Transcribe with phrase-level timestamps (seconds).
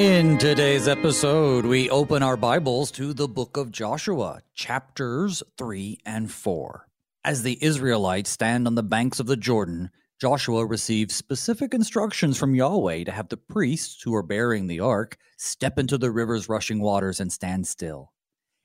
[0.00, 6.32] In today's episode, we open our Bibles to the book of Joshua, chapters 3 and
[6.32, 6.88] 4.
[7.22, 12.54] As the Israelites stand on the banks of the Jordan, Joshua receives specific instructions from
[12.54, 16.80] Yahweh to have the priests who are bearing the ark step into the river's rushing
[16.80, 18.10] waters and stand still.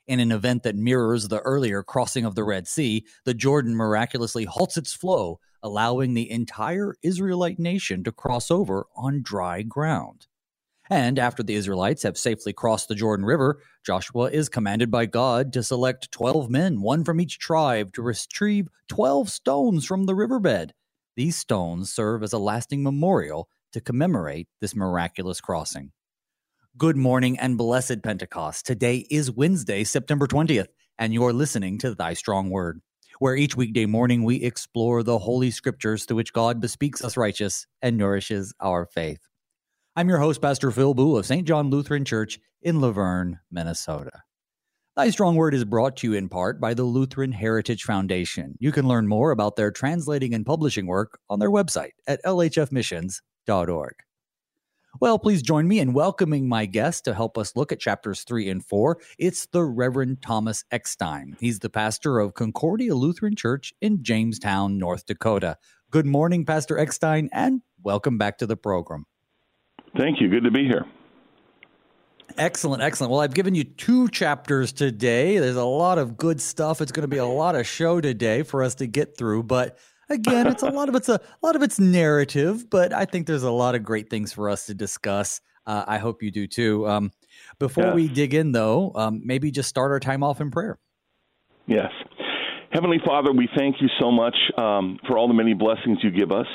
[0.07, 4.45] In an event that mirrors the earlier crossing of the Red Sea, the Jordan miraculously
[4.45, 10.27] halts its flow, allowing the entire Israelite nation to cross over on dry ground.
[10.89, 15.52] And after the Israelites have safely crossed the Jordan River, Joshua is commanded by God
[15.53, 20.73] to select 12 men, one from each tribe, to retrieve 12 stones from the riverbed.
[21.16, 25.91] These stones serve as a lasting memorial to commemorate this miraculous crossing.
[26.77, 28.65] Good morning and blessed Pentecost.
[28.65, 30.68] Today is Wednesday, September 20th,
[30.99, 32.81] and you're listening to Thy Strong Word,
[33.18, 37.65] where each weekday morning we explore the Holy Scriptures through which God bespeaks us righteous
[37.81, 39.20] and nourishes our faith.
[39.98, 41.48] I'm your host, Pastor Phil Booe of St.
[41.48, 44.24] John Lutheran Church in La Vergne, Minnesota.
[44.98, 48.57] Thy Strong Word is brought to you in part by the Lutheran Heritage Foundation.
[48.60, 53.93] You can learn more about their translating and publishing work on their website at lhfmissions.org.
[54.99, 58.49] Well, please join me in welcoming my guest to help us look at chapters 3
[58.49, 58.99] and 4.
[59.18, 61.37] It's the Reverend Thomas Eckstein.
[61.40, 65.56] He's the pastor of Concordia Lutheran Church in Jamestown, North Dakota.
[65.90, 69.06] Good morning, Pastor Eckstein, and welcome back to the program.
[69.97, 70.29] Thank you.
[70.29, 70.85] Good to be here.
[72.38, 73.12] Excellent, excellent.
[73.12, 75.38] Well, I've given you two chapters today.
[75.38, 76.81] There's a lot of good stuff.
[76.81, 79.78] It's going to be a lot of show today for us to get through, but
[80.09, 83.28] again, it's a lot of it's a, a lot of it's narrative, but I think
[83.28, 85.40] there's a lot of great things for us to discuss.
[85.66, 86.88] Uh, I hope you do too.
[86.88, 87.12] Um,
[87.57, 87.96] before yes.
[87.96, 90.78] we dig in, though, um, maybe just start our time off in prayer.
[91.68, 91.91] Yes.
[92.72, 96.31] Heavenly Father, we thank you so much um, for all the many blessings you give
[96.31, 96.48] us.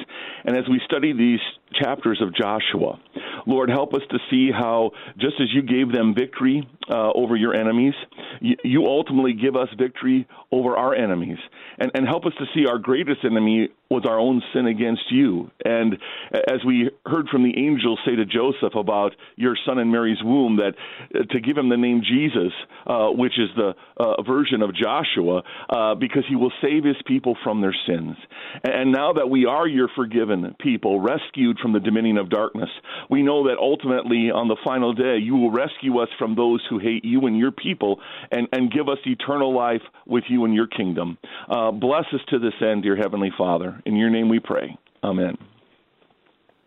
[0.44, 1.40] And as we study these
[1.80, 3.00] chapters of Joshua,
[3.46, 7.54] Lord, help us to see how, just as you gave them victory uh, over your
[7.54, 7.94] enemies,
[8.40, 11.38] you, you, ultimately give us victory over our enemies.
[11.78, 15.50] And, and help us to see our greatest enemy was our own sin against you.
[15.64, 15.98] And
[16.32, 20.58] as we heard from the angel say to Joseph about your son in Mary's womb,
[20.58, 20.74] that
[21.12, 22.52] uh, to give him the name Jesus,
[22.86, 27.36] uh, which is the uh, version of Joshua, uh, because he will save his people
[27.42, 28.16] from their sins.
[28.62, 32.70] And now that we are your forgiven people, rescued from the dominion of darkness,
[33.10, 36.78] we know that ultimately on the final day you will rescue us from those who
[36.78, 37.98] hate you and your people
[38.30, 41.18] and, and give us eternal life with you in your kingdom.
[41.48, 43.79] Uh, bless us to this end, dear Heavenly Father.
[43.84, 44.76] In your name we pray.
[45.02, 45.36] Amen.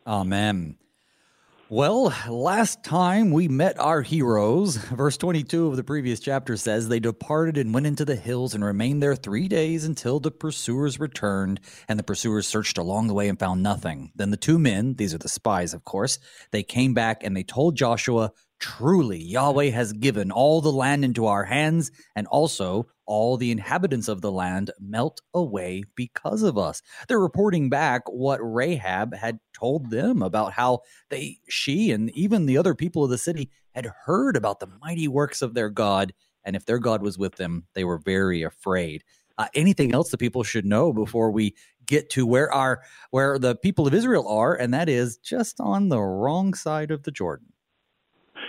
[0.06, 0.78] Amen.
[1.70, 7.00] Well, last time we met our heroes, verse 22 of the previous chapter says, They
[7.00, 11.62] departed and went into the hills and remained there three days until the pursuers returned,
[11.88, 14.12] and the pursuers searched along the way and found nothing.
[14.14, 16.20] Then the two men, these are the spies, of course,
[16.52, 18.32] they came back and they told Joshua,
[18.64, 24.08] Truly, Yahweh has given all the land into our hands, and also all the inhabitants
[24.08, 26.82] of the land melt away because of us.
[27.10, 30.80] They're reporting back what Rahab had told them about how
[31.10, 35.10] they, she, and even the other people of the city had heard about the mighty
[35.10, 36.14] works of their God,
[36.46, 39.04] and if their God was with them, they were very afraid.
[39.38, 41.54] Uh, anything else that people should know before we
[41.86, 42.82] get to where our
[43.12, 47.04] where the people of Israel are, and that is just on the wrong side of
[47.04, 47.53] the Jordan.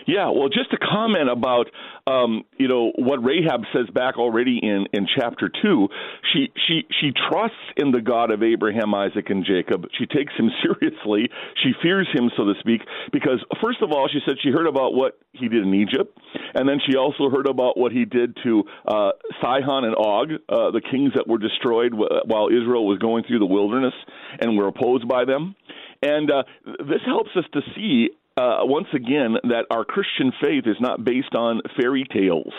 [0.07, 1.71] Yeah, well, just a comment about
[2.07, 5.89] um, you know what Rahab says back already in in chapter two.
[6.33, 9.87] She she she trusts in the God of Abraham, Isaac, and Jacob.
[9.99, 11.31] She takes him seriously.
[11.63, 12.83] She fears him, so to speak,
[13.13, 16.19] because first of all, she said she heard about what he did in Egypt,
[16.55, 19.11] and then she also heard about what he did to uh,
[19.41, 23.47] Sihon and Og, uh, the kings that were destroyed while Israel was going through the
[23.47, 23.95] wilderness
[24.39, 25.55] and were opposed by them.
[26.03, 30.77] And uh, this helps us to see uh, once again that our Christian faith is
[30.81, 32.53] not based on fairy tales,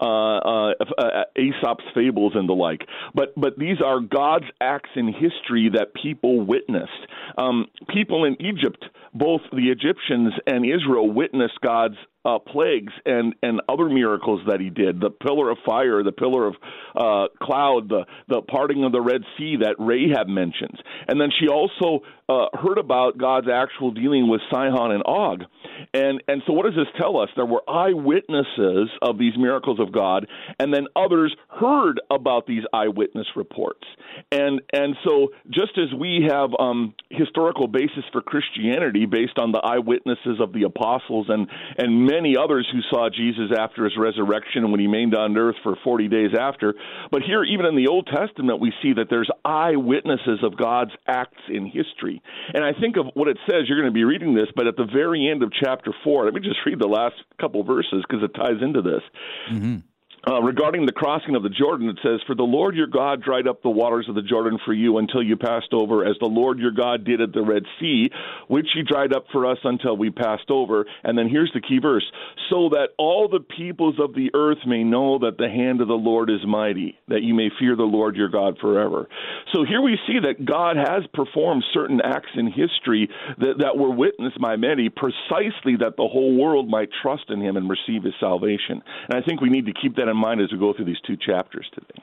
[0.00, 2.82] uh, uh, uh, Aesop's fables and the like,
[3.14, 6.90] but but these are God's acts in history that people witnessed.
[7.38, 8.84] Um, people in Egypt,
[9.14, 14.70] both the Egyptians and Israel, witnessed God's uh, plagues and and other miracles that he
[14.70, 15.00] did.
[15.00, 16.54] The pillar of fire the pillar of
[16.94, 20.78] uh, cloud the the parting of the red sea that rahab mentions.
[21.08, 25.44] And then she also uh, heard about god's actual dealing with sihon and og.
[25.92, 27.28] And and so what does this tell us?
[27.34, 30.26] There were eyewitnesses of these miracles of god
[30.58, 33.86] and then others heard about these eyewitness reports.
[34.30, 39.58] And and so just as we have um, historical basis for christianity based on the
[39.58, 41.48] eyewitnesses of the apostles and
[41.78, 45.76] and many others who saw Jesus after his resurrection when he remained on earth for
[45.82, 46.74] 40 days after.
[47.10, 51.40] But here, even in the Old Testament, we see that there's eyewitnesses of God's acts
[51.48, 52.22] in history.
[52.52, 54.76] And I think of what it says, you're going to be reading this, but at
[54.76, 58.22] the very end of chapter 4, let me just read the last couple verses because
[58.22, 59.02] it ties into this.
[59.50, 59.76] Mm-hmm.
[60.24, 63.48] Uh, regarding the crossing of the Jordan, it says, For the Lord your God dried
[63.48, 66.60] up the waters of the Jordan for you until you passed over, as the Lord
[66.60, 68.08] your God did at the Red Sea,
[68.46, 70.86] which he dried up for us until we passed over.
[71.02, 72.04] And then here's the key verse
[72.50, 75.94] So that all the peoples of the earth may know that the hand of the
[75.94, 79.08] Lord is mighty, that you may fear the Lord your God forever.
[79.52, 83.08] So here we see that God has performed certain acts in history
[83.38, 87.56] that, that were witnessed by many precisely that the whole world might trust in him
[87.56, 88.82] and receive his salvation.
[89.08, 91.00] And I think we need to keep that in mind as we go through these
[91.06, 92.02] two chapters today.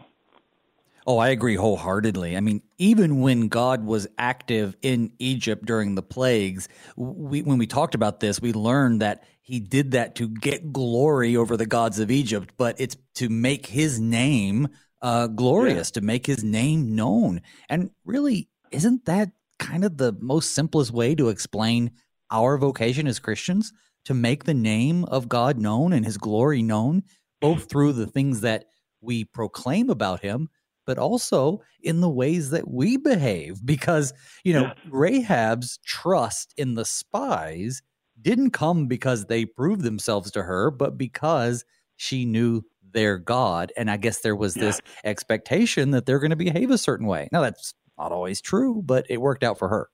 [1.08, 2.38] Oh, I agree wholeheartedly.
[2.38, 7.66] I mean, even when God was active in Egypt during the plagues, we, when we
[7.66, 12.00] talked about this, we learned that he did that to get glory over the gods
[12.00, 14.68] of Egypt, but it's to make his name
[15.02, 16.00] uh, glorious, yeah.
[16.00, 17.42] to make his name known.
[17.70, 21.92] And really, isn't that kind of the most simplest way to explain
[22.30, 23.74] our vocation as Christians?
[24.06, 27.04] To make the name of God known and his glory known
[27.42, 28.66] both through the things that
[29.02, 30.50] we proclaim about him,
[30.86, 33.66] but also in the ways that we behave.
[33.66, 34.14] Because,
[34.44, 34.74] you know, yeah.
[34.90, 37.82] Rahab's trust in the spies
[38.22, 41.64] didn't come because they proved themselves to her, but because
[41.96, 43.72] she knew their God.
[43.78, 44.64] And I guess there was yeah.
[44.64, 47.30] this expectation that they're going to behave a certain way.
[47.32, 49.90] Now, that's not always true, but it worked out for her.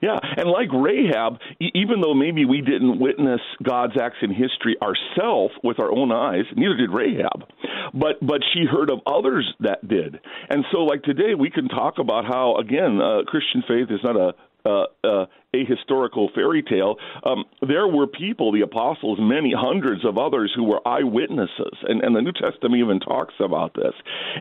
[0.00, 5.54] Yeah, and like Rahab, even though maybe we didn't witness God's acts in history ourselves
[5.64, 7.44] with our own eyes, neither did Rahab,
[7.92, 10.20] but but she heard of others that did.
[10.50, 14.16] And so, like today, we can talk about how again, uh, Christian faith is not
[14.16, 14.34] a
[14.68, 16.96] uh, uh, a historical fairy tale.
[17.24, 22.14] Um, there were people, the apostles, many hundreds of others who were eyewitnesses, and, and
[22.14, 23.94] the New Testament even talks about this.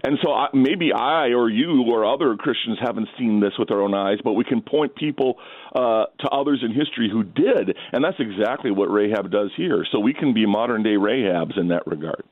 [0.03, 3.81] And so I, maybe I or you or other Christians haven't seen this with our
[3.81, 5.37] own eyes, but we can point people
[5.73, 9.85] uh, to others in history who did, and that's exactly what Rahab does here.
[9.91, 12.23] So we can be modern day Rahabs in that regard.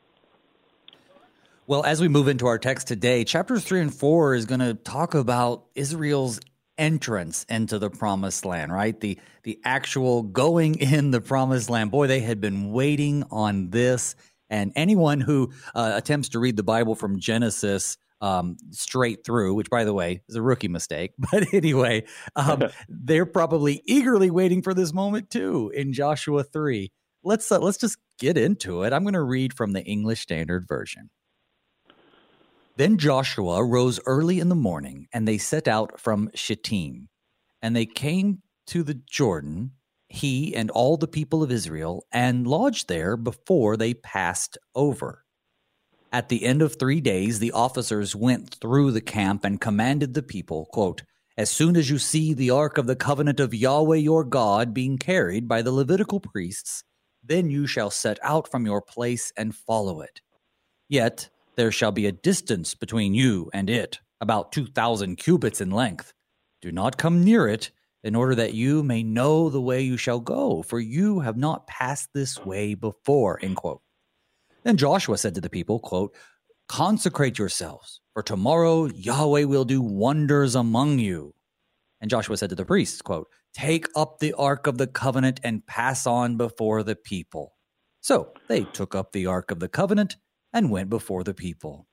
[1.67, 4.75] Well, as we move into our text today, chapters three and four is going to
[4.75, 6.39] talk about Israel's
[6.77, 8.99] entrance into the promised land, right?
[8.99, 11.91] The the actual going in the promised land.
[11.91, 14.15] Boy, they had been waiting on this.
[14.49, 19.69] And anyone who uh, attempts to read the Bible from Genesis um, straight through, which
[19.69, 22.05] by the way is a rookie mistake, but anyway,
[22.35, 26.91] um, they're probably eagerly waiting for this moment too in Joshua three.
[27.23, 28.93] Let's uh, let's just get into it.
[28.93, 31.09] I'm going to read from the English Standard Version.
[32.77, 37.07] Then Joshua rose early in the morning, and they set out from Shittim.
[37.61, 39.71] And they came to the Jordan,
[40.09, 45.23] he and all the people of Israel, and lodged there before they passed over.
[46.11, 50.23] At the end of three days, the officers went through the camp and commanded the
[50.23, 51.03] people, quote,
[51.37, 54.97] As soon as you see the ark of the covenant of Yahweh your God being
[54.97, 56.83] carried by the Levitical priests,
[57.23, 60.21] then you shall set out from your place and follow it.
[60.87, 65.71] Yet there shall be a distance between you and it, about two thousand cubits in
[65.71, 66.13] length.
[66.61, 67.71] Do not come near it,
[68.03, 71.67] in order that you may know the way you shall go, for you have not
[71.67, 73.39] passed this way before.
[73.41, 73.81] End quote.
[74.63, 76.15] Then Joshua said to the people, quote,
[76.67, 81.33] Consecrate yourselves, for tomorrow Yahweh will do wonders among you.
[82.01, 85.65] And Joshua said to the priests, quote, Take up the ark of the covenant and
[85.65, 87.55] pass on before the people.
[88.01, 90.17] So they took up the ark of the covenant
[90.55, 91.85] and went before the people.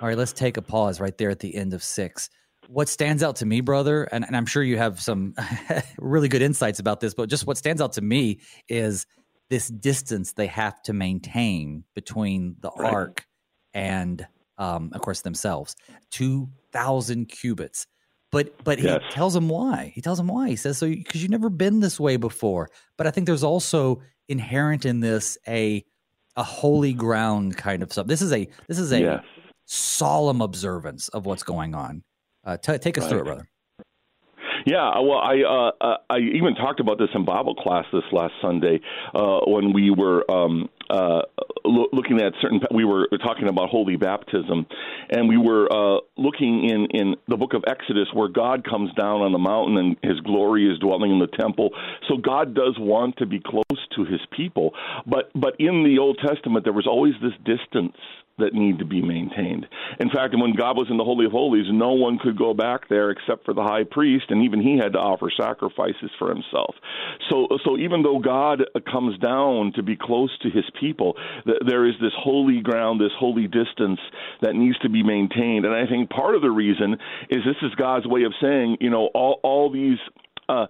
[0.00, 2.30] All right, let's take a pause right there at the end of six.
[2.68, 5.34] What stands out to me, brother, and, and I'm sure you have some
[5.98, 9.06] really good insights about this, but just what stands out to me is
[9.48, 12.92] this distance they have to maintain between the right.
[12.92, 13.26] ark
[13.74, 14.26] and,
[14.58, 15.74] um, of course, themselves
[16.12, 17.86] 2,000 cubits.
[18.30, 19.02] But but yes.
[19.04, 19.90] he tells him why.
[19.92, 20.50] He tells him why.
[20.50, 22.70] He says so because you've never been this way before.
[22.96, 25.84] But I think there's also inherent in this a
[26.36, 28.06] a holy ground kind of stuff.
[28.06, 29.24] This is a this is a yes.
[29.66, 32.02] solemn observance of what's going on.
[32.44, 33.10] Uh, t- take us right.
[33.10, 33.48] through it, brother.
[34.66, 38.34] Yeah, well, I uh, uh, I even talked about this in Bible class this last
[38.42, 38.80] Sunday
[39.14, 41.22] uh, when we were um, uh,
[41.64, 42.60] lo- looking at certain.
[42.74, 44.66] We were talking about holy baptism,
[45.10, 49.22] and we were uh, looking in in the book of Exodus where God comes down
[49.22, 51.70] on the mountain and His glory is dwelling in the temple.
[52.08, 53.64] So God does want to be close
[53.96, 54.74] to His people,
[55.06, 57.96] but but in the Old Testament there was always this distance
[58.40, 59.66] that need to be maintained.
[59.98, 62.88] In fact, when God was in the Holy of Holies, no one could go back
[62.88, 66.74] there except for the high priest, and even he had to offer sacrifices for himself.
[67.28, 71.16] So, so even though God comes down to be close to his people,
[71.66, 74.00] there is this holy ground, this holy distance
[74.42, 75.64] that needs to be maintained.
[75.64, 76.94] And I think part of the reason
[77.28, 79.98] is this is God's way of saying, you know, all, all these
[80.48, 80.66] uh,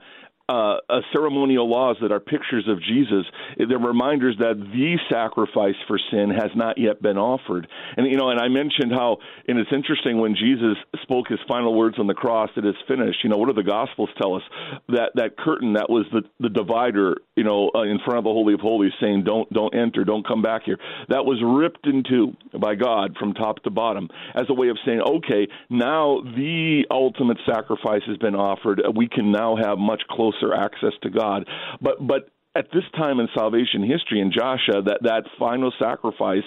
[0.50, 3.24] uh, ceremonial laws that are pictures of Jesus,
[3.56, 7.68] they're reminders that the sacrifice for sin has not yet been offered.
[7.96, 11.74] And you know, and I mentioned how, and it's interesting when Jesus spoke his final
[11.74, 14.42] words on the cross, "It is finished." You know, what do the Gospels tell us?
[14.88, 18.30] That that curtain that was the the divider, you know, uh, in front of the
[18.30, 20.78] Holy of Holies, saying, "Don't don't enter, don't come back here."
[21.08, 24.78] That was ripped in two by God from top to bottom as a way of
[24.84, 28.82] saying, "Okay, now the ultimate sacrifice has been offered.
[28.96, 31.46] We can now have much closer." Closer access to God.
[31.80, 36.42] But but at this time in salvation history in Joshua, that that final sacrifice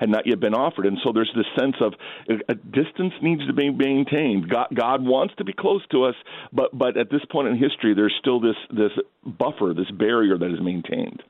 [0.00, 1.92] had not yet been offered, and so there's this sense of
[2.48, 4.48] a distance needs to be maintained.
[4.48, 6.14] God, God wants to be close to us,
[6.52, 8.92] but but at this point in history, there's still this this
[9.24, 11.22] buffer, this barrier that is maintained.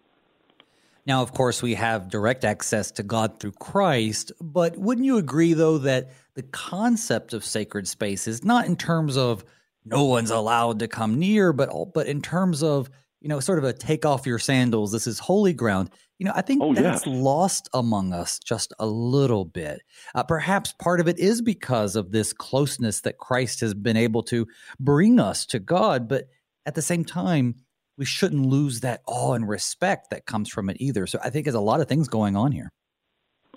[1.04, 5.52] Now, of course, we have direct access to God through Christ, but wouldn't you agree,
[5.52, 9.44] though, that the concept of sacred space is not in terms of
[9.84, 12.88] no one's allowed to come near, but but in terms of
[13.20, 15.90] you know sort of a take off your sandals, this is holy ground.
[16.18, 17.12] You know, I think oh, that's yeah.
[17.16, 19.82] lost among us just a little bit.
[20.14, 24.22] Uh, perhaps part of it is because of this closeness that Christ has been able
[24.24, 24.46] to
[24.78, 26.26] bring us to God, but
[26.64, 27.56] at the same time,
[27.98, 31.06] we shouldn't lose that awe and respect that comes from it either.
[31.06, 32.70] So I think there's a lot of things going on here.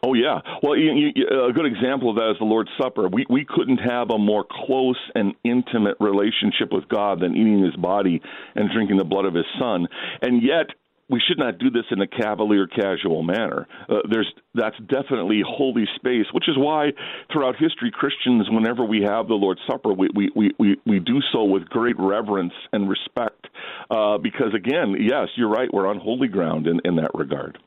[0.05, 0.39] Oh yeah.
[0.61, 3.07] Well, you, you, a good example of that is the Lord's Supper.
[3.07, 7.75] We we couldn't have a more close and intimate relationship with God than eating His
[7.75, 8.21] body
[8.53, 9.87] and drinking the blood of His Son,
[10.21, 10.67] and yet
[11.09, 13.67] we should not do this in a cavalier, casual manner.
[13.89, 16.91] Uh, there's that's definitely holy space, which is why
[17.31, 21.45] throughout history, Christians, whenever we have the Lord's Supper, we we we we, do so
[21.45, 23.47] with great reverence and respect,
[23.89, 27.57] uh, because again, yes, you're right, we're on holy ground in in that regard.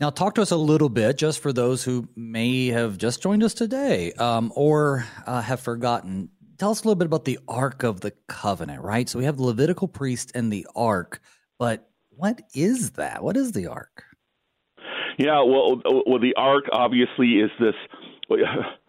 [0.00, 3.42] Now, talk to us a little bit, just for those who may have just joined
[3.42, 6.28] us today um, or uh, have forgotten.
[6.56, 9.08] Tell us a little bit about the Ark of the Covenant, right?
[9.08, 11.20] So we have the Levitical priest and the Ark,
[11.58, 13.24] but what is that?
[13.24, 14.04] What is the Ark?
[15.18, 17.74] Yeah, well, well, the Ark obviously is this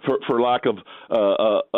[0.06, 0.78] for for lack of
[1.10, 1.78] uh, uh, uh,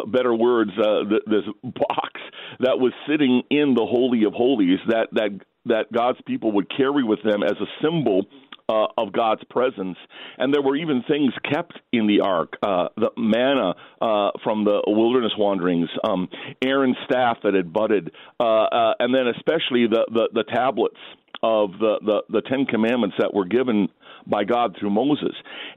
[0.00, 2.20] uh better words, uh, this box
[2.60, 5.30] that was sitting in the holy of holies that that
[5.66, 8.26] that God's people would carry with them as a symbol
[8.68, 9.98] uh, of God's presence.
[10.38, 14.82] And there were even things kept in the ark uh, the manna uh, from the
[14.86, 16.28] wilderness wanderings, um,
[16.62, 20.98] Aaron's staff that had budded, uh, uh, and then especially the, the, the tablets
[21.42, 23.88] of the, the, the Ten Commandments that were given
[24.26, 25.34] by God through Moses.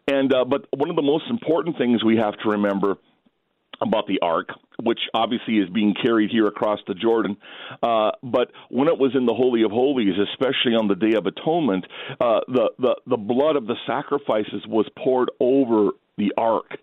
[0.08, 2.96] And uh, but one of the most important things we have to remember
[3.81, 4.50] about the ark,
[4.81, 7.38] which obviously is being carried here across the Jordan.
[7.81, 11.25] Uh, but when it was in the Holy of Holies, especially on the Day of
[11.25, 11.86] Atonement,
[12.19, 16.77] uh, the, the, the blood of the sacrifices was poured over the ark.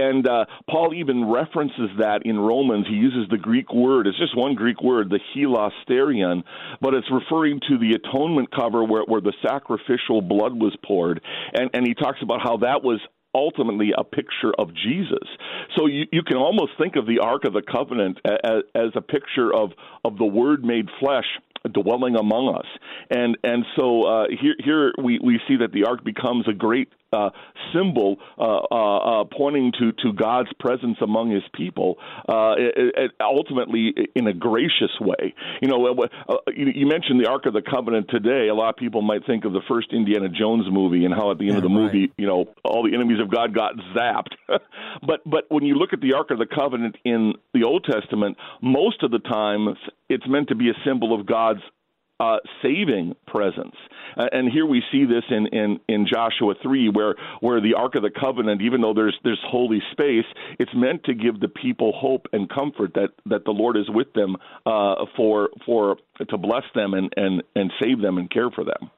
[0.00, 2.86] And uh, Paul even references that in Romans.
[2.88, 6.42] He uses the Greek word, it's just one Greek word, the hilasterion,
[6.80, 11.20] but it's referring to the atonement cover where, where the sacrificial blood was poured.
[11.52, 13.00] And, and he talks about how that was
[13.34, 15.28] ultimately a picture of Jesus.
[15.76, 19.00] So you, you can almost think of the Ark of the Covenant as, as a
[19.00, 19.72] picture of,
[20.04, 21.26] of the Word made flesh
[21.72, 22.66] dwelling among us.
[23.10, 26.88] And and so uh, here here we, we see that the ark becomes a great
[27.12, 27.30] uh,
[27.72, 31.96] symbol uh, uh, uh, pointing to, to God's presence among His people,
[32.28, 35.34] uh, it, it, ultimately in a gracious way.
[35.62, 35.86] You know,
[36.28, 38.48] uh, you, you, mentioned the Ark of the Covenant today.
[38.48, 41.38] A lot of people might think of the first Indiana Jones movie and how at
[41.38, 42.12] the end yeah, of the movie, right.
[42.16, 44.34] you know, all the enemies of God got zapped.
[45.06, 48.36] but but when you look at the Ark of the Covenant in the Old Testament,
[48.62, 49.68] most of the time
[50.08, 51.60] it's meant to be a symbol of God's
[52.20, 53.74] uh, saving presence.
[54.16, 57.94] Uh, and here we see this in, in, in Joshua 3, where, where the Ark
[57.94, 60.24] of the Covenant, even though there's, there's holy space,
[60.58, 64.12] it's meant to give the people hope and comfort that, that the Lord is with
[64.14, 65.96] them uh, for, for,
[66.28, 68.90] to bless them and, and, and save them and care for them.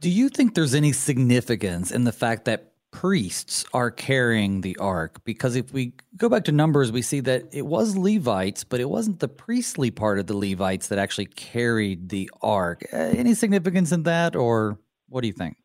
[0.00, 5.22] Do you think there's any significance in the fact that priests are carrying the ark
[5.24, 8.88] because if we go back to numbers we see that it was levites but it
[8.88, 13.92] wasn't the priestly part of the levites that actually carried the ark uh, any significance
[13.92, 14.78] in that or
[15.08, 15.56] what do you think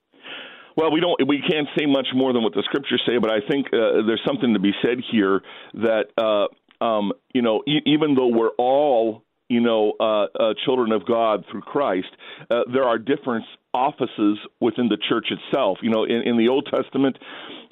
[0.78, 1.28] well, we don't.
[1.28, 4.22] We can't say much more than what the scriptures say, but I think uh, there's
[4.25, 5.42] something to be said here
[5.74, 6.48] that uh,
[6.84, 10.03] um, you know, e- even though we're all you know, uh,
[10.39, 12.08] uh, children of God through Christ,
[12.50, 13.43] uh, there are different
[13.74, 15.79] offices within the church itself.
[15.81, 17.17] You know, in, in the Old Testament,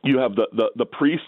[0.04, 1.26] you have the, the, the priests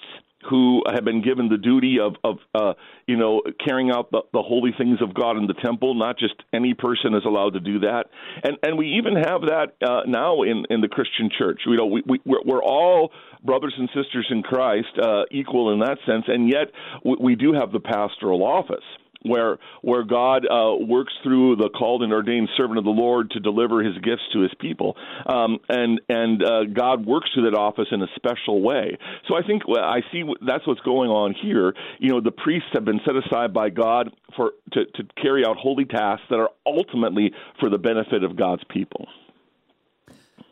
[0.49, 2.73] who have been given the duty of, of uh,
[3.07, 5.93] you know, carrying out the, the holy things of God in the temple.
[5.93, 8.05] Not just any person is allowed to do that,
[8.43, 11.61] and and we even have that uh, now in, in the Christian church.
[11.65, 13.11] You know, we, we we're, we're all
[13.43, 16.71] brothers and sisters in Christ, uh, equal in that sense, and yet
[17.05, 18.83] we, we do have the pastoral office
[19.23, 23.39] where where God uh, works through the called and ordained servant of the Lord to
[23.39, 27.87] deliver His gifts to His people, um, and and uh, God works through that office
[27.91, 28.97] in a special way.
[29.27, 31.73] So I think I see that's what's going on here.
[31.99, 35.57] You know, the priests have been set aside by God for to, to carry out
[35.57, 39.07] holy tasks that are ultimately for the benefit of God's people.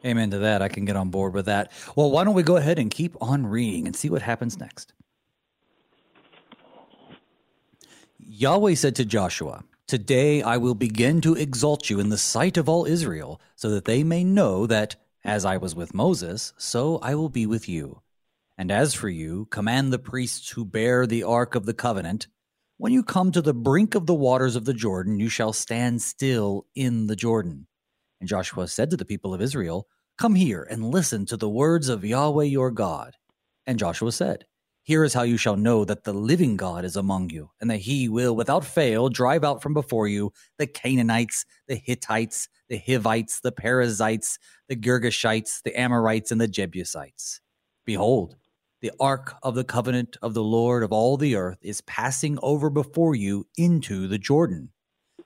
[0.06, 0.62] Amen to that.
[0.62, 1.72] I can get on board with that.
[1.96, 4.94] Well, why don't we go ahead and keep on reading and see what happens next?
[8.32, 12.70] Yahweh said to Joshua, Today I will begin to exalt you in the sight of
[12.70, 17.16] all Israel, so that they may know that, as I was with Moses, so I
[17.16, 18.04] will be with you.
[18.56, 22.28] And as for you, command the priests who bear the ark of the covenant,
[22.78, 26.04] when you come to the brink of the waters of the Jordan, you shall stand
[26.04, 27.66] still in the Jordan.
[28.20, 29.88] And Joshua said to the people of Israel,
[30.20, 33.16] Come here and listen to the words of Yahweh your God.
[33.66, 34.46] And Joshua said,
[34.84, 37.78] here is how you shall know that the living God is among you, and that
[37.82, 43.40] he will without fail drive out from before you the Canaanites, the Hittites, the Hivites,
[43.42, 47.42] the Perizzites, the Girgashites, the Amorites, and the Jebusites.
[47.86, 48.36] Behold,
[48.82, 52.70] the ark of the covenant of the Lord of all the earth is passing over
[52.70, 54.70] before you into the Jordan.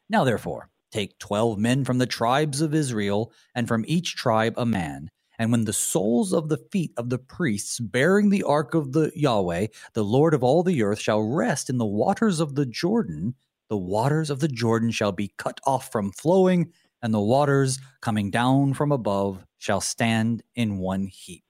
[0.10, 4.66] Now, therefore, take twelve men from the tribes of Israel, and from each tribe a
[4.66, 5.10] man
[5.40, 9.12] and when the soles of the feet of the priests bearing the ark of the
[9.16, 13.36] Yahweh, the Lord of all the earth, shall rest in the waters of the Jordan,
[13.70, 16.72] the waters of the Jordan shall be cut off from flowing,
[17.02, 21.44] and the waters coming down from above shall stand in one heap.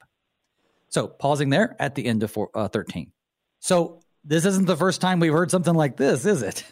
[0.90, 3.12] So, pausing there at the end of four, uh, 13.
[3.60, 6.64] So, this isn't the first time we've heard something like this, is it?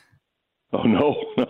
[0.72, 1.46] Oh, no, no.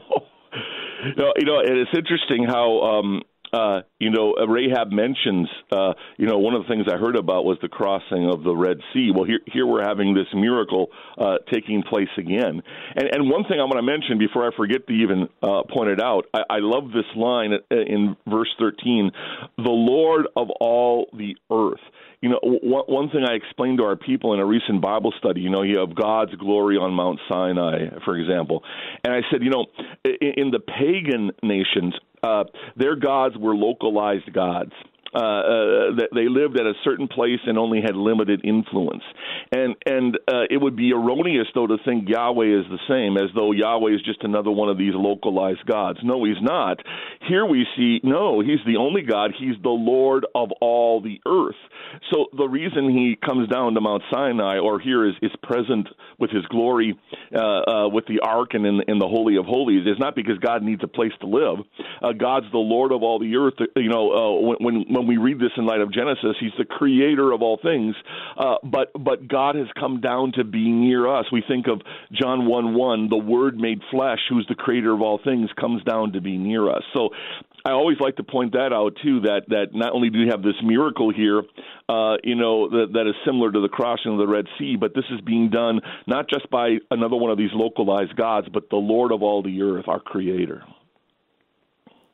[1.18, 3.22] No, you know, it's interesting how um,
[3.54, 7.16] uh, you know, uh, Rahab mentions, uh, you know, one of the things I heard
[7.16, 9.12] about was the crossing of the Red Sea.
[9.14, 10.88] Well, here, here we're having this miracle
[11.18, 12.62] uh, taking place again.
[12.96, 15.90] And, and one thing I want to mention before I forget to even uh, point
[15.90, 19.12] it out, I, I love this line in verse 13
[19.58, 21.82] the Lord of all the earth.
[22.22, 25.50] You know, one, thing I explained to our people in a recent Bible study, you
[25.50, 28.64] know, you have God's glory on Mount Sinai, for example.
[29.04, 29.66] And I said, you know,
[30.06, 32.44] in the pagan nations, uh,
[32.76, 34.74] their gods were localized gods
[35.14, 39.04] uh, uh, they lived at a certain place and only had limited influence.
[39.52, 43.30] And and uh, it would be erroneous though to think Yahweh is the same, as
[43.36, 46.00] though Yahweh is just another one of these localized gods.
[46.04, 46.80] No, he's not.
[47.28, 49.32] Here we see no, he's the only God.
[49.38, 51.60] He's the Lord of all the earth.
[52.12, 55.88] So the reason he comes down to Mount Sinai or here is is present
[56.20, 56.98] with his glory
[57.36, 60.38] uh, uh, with the ark and in, in the holy of holies is not because
[60.40, 61.66] God needs a place to live.
[62.02, 63.56] Uh, God's the Lord of all the earth.
[63.76, 66.66] You know uh, when when when we read this in light of Genesis, He's the
[66.66, 67.96] creator of all things.
[68.38, 71.26] Uh, but but God has come down to be near us.
[71.32, 75.20] We think of John one one, the Word made flesh, who's the creator of all
[75.24, 76.84] things, comes down to be near us.
[76.94, 77.10] So
[77.66, 79.22] I always like to point that out too.
[79.22, 81.42] That that not only do we have this miracle here,
[81.90, 84.94] uh, you know, that, that is similar to the crossing of the Red Sea, but
[84.94, 88.76] this is being done not just by another one of these localized gods, but the
[88.76, 90.64] Lord of all the earth, our Creator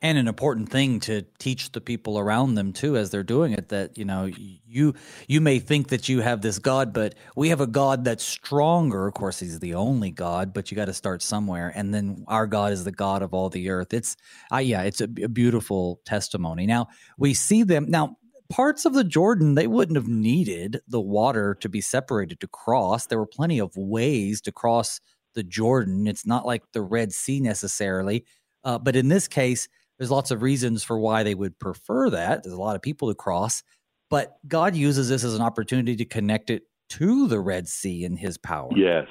[0.08, 3.68] and an important thing to teach the people around them too as they're doing it
[3.68, 4.94] that you know you
[5.28, 9.08] you may think that you have this god but we have a god that's stronger.
[9.08, 12.48] Of course he's the only god but you got to start somewhere and then our
[12.48, 13.94] god is the god of all the earth.
[13.94, 14.16] It's
[14.50, 16.66] uh, yeah it's a, a beautiful testimony.
[16.66, 18.16] Now we see them now
[18.50, 23.08] parts of the jordan they wouldn't have needed the water to be separated to cross.
[23.08, 25.02] There were plenty of ways to cross
[25.34, 26.08] the jordan.
[26.08, 28.24] It's not like the red sea necessarily
[28.64, 32.44] uh, but in this case there's lots of reasons for why they would prefer that.
[32.44, 33.64] There's a lot of people to cross,
[34.10, 38.16] but God uses this as an opportunity to connect it to the Red Sea in
[38.16, 38.70] His power.
[38.76, 39.08] Yes.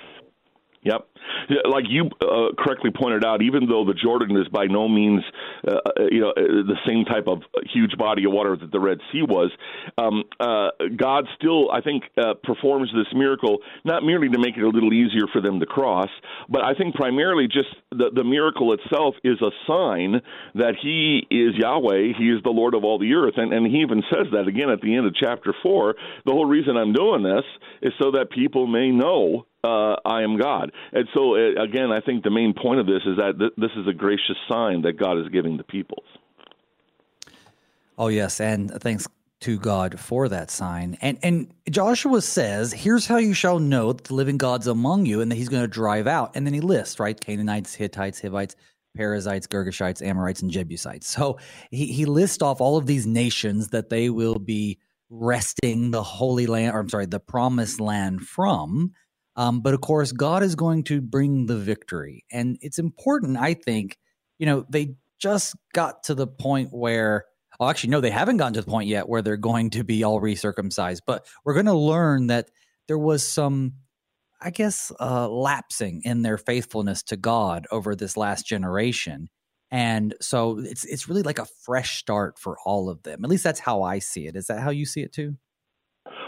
[0.86, 1.06] Yep
[1.68, 5.22] like you uh, correctly pointed out, even though the Jordan is by no means,
[5.66, 8.80] uh, uh you know, uh, the same type of huge body of water that the
[8.80, 9.50] Red Sea was,
[9.98, 14.62] um, uh, God still, I think, uh, performs this miracle not merely to make it
[14.62, 16.08] a little easier for them to cross,
[16.48, 20.20] but I think primarily just the, the miracle itself is a sign
[20.54, 23.78] that He is Yahweh, He is the Lord of all the earth, and and He
[23.82, 25.94] even says that again at the end of chapter four.
[26.24, 27.44] The whole reason I'm doing this
[27.82, 30.72] is so that people may know uh, I am God.
[30.92, 33.72] And so, uh, again, I think the main point of this is that th- this
[33.76, 36.06] is a gracious sign that God is giving the peoples.
[37.98, 38.40] Oh, yes.
[38.40, 39.08] And thanks
[39.40, 40.96] to God for that sign.
[41.00, 45.20] And and Joshua says, "Here's how you shall know that the living God's among you,
[45.20, 48.56] and that He's going to drive out." And then he lists right Canaanites, Hittites, Hivites,
[48.96, 51.06] Perizzites, Girgashites, Amorites, and Jebusites.
[51.06, 51.38] So
[51.70, 54.78] he he lists off all of these nations that they will be
[55.10, 58.92] wresting the Holy Land, or I'm sorry, the Promised Land from.
[59.36, 63.36] Um, but of course, God is going to bring the victory, and it's important.
[63.36, 63.98] I think,
[64.38, 67.26] you know, they just got to the point where
[67.58, 70.04] Oh, actually, no, they haven't gotten to the point yet where they're going to be
[70.04, 71.02] all recircumcised.
[71.06, 72.50] But we're going to learn that
[72.86, 73.74] there was some,
[74.40, 79.28] I guess, uh, lapsing in their faithfulness to God over this last generation.
[79.70, 83.24] And so it's it's really like a fresh start for all of them.
[83.24, 84.36] At least that's how I see it.
[84.36, 85.36] Is that how you see it too?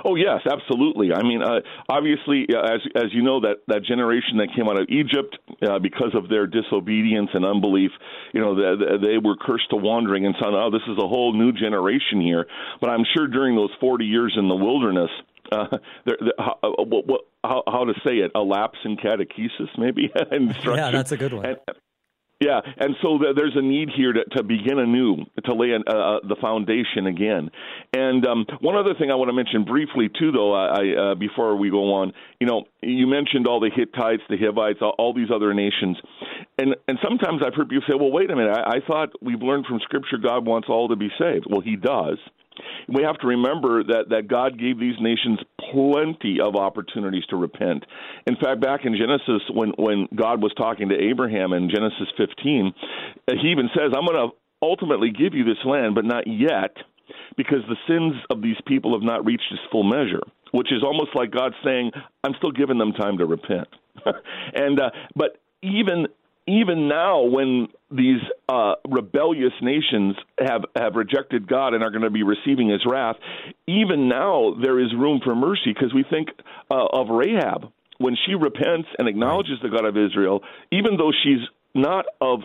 [0.04, 1.12] Oh yes, absolutely.
[1.12, 4.86] I mean, uh, obviously, as as you know, that that generation that came out of
[4.88, 7.90] Egypt uh, because of their disobedience and unbelief,
[8.32, 11.32] you know, they, they were cursed to wandering, and so "Oh, this is a whole
[11.32, 12.46] new generation here.
[12.80, 15.10] But I'm sure during those 40 years in the wilderness,
[15.52, 15.66] uh,
[16.06, 19.68] there, there, how, uh, what, what, how, how to say it, a lapse in catechesis,
[19.76, 20.10] maybe.
[20.64, 21.46] yeah, that's a good one.
[21.46, 21.56] And,
[22.40, 25.92] yeah, and so there's a need here to, to begin anew, to lay an, uh,
[25.92, 27.50] uh, the foundation again.
[27.92, 31.56] And um, one other thing I want to mention briefly too, though, I, uh, before
[31.56, 35.30] we go on, you know, you mentioned all the Hittites, the Hivites, all, all these
[35.34, 35.96] other nations,
[36.58, 39.42] and and sometimes I've heard people say, well, wait a minute, I, I thought we've
[39.42, 41.46] learned from Scripture God wants all to be saved.
[41.48, 42.18] Well, He does.
[42.88, 45.38] We have to remember that, that God gave these nations
[45.70, 47.84] plenty of opportunities to repent.
[48.26, 52.74] In fact, back in Genesis, when, when God was talking to Abraham in Genesis 15,
[53.40, 56.74] he even says, I'm going to ultimately give you this land, but not yet,
[57.36, 61.10] because the sins of these people have not reached its full measure which is almost
[61.14, 61.90] like God saying,
[62.24, 63.68] "I'm still giving them time to repent."
[64.54, 66.06] and uh, but even
[66.48, 72.10] even now, when these uh, rebellious nations have, have rejected God and are going to
[72.10, 73.16] be receiving his wrath,
[73.66, 76.28] even now there is room for mercy because we think
[76.70, 77.70] uh, of Rahab.
[77.98, 81.40] When she repents and acknowledges the God of Israel, even though she's
[81.74, 82.40] not of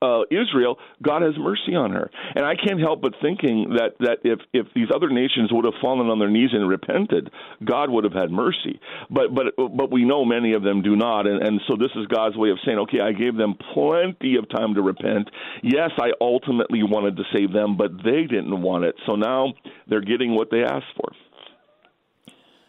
[0.00, 2.10] uh, Israel, God has mercy on her.
[2.34, 5.74] And I can't help but thinking that that if if these other nations would have
[5.80, 7.30] fallen on their knees and repented,
[7.64, 8.80] God would have had mercy.
[9.10, 12.06] But but but we know many of them do not, and and so this is
[12.06, 15.30] God's way of saying, okay, I gave them plenty of time to repent.
[15.62, 18.94] Yes, I ultimately wanted to save them, but they didn't want it.
[19.06, 19.54] So now
[19.88, 21.12] they're getting what they asked for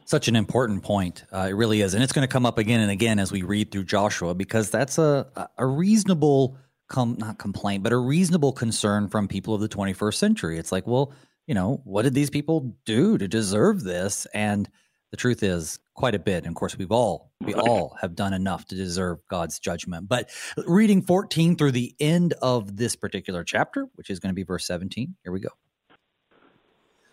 [0.05, 1.23] such an important point.
[1.31, 3.43] Uh, it really is, and it's going to come up again and again as we
[3.43, 6.57] read through Joshua because that's a a reasonable
[6.89, 10.59] com- not complaint, but a reasonable concern from people of the 21st century.
[10.59, 11.13] It's like, well,
[11.47, 14.27] you know, what did these people do to deserve this?
[14.33, 14.69] And
[15.11, 16.45] the truth is quite a bit.
[16.45, 20.07] And of course, we've all we all have done enough to deserve God's judgment.
[20.07, 20.29] But
[20.67, 24.65] reading 14 through the end of this particular chapter, which is going to be verse
[24.65, 25.49] 17, here we go.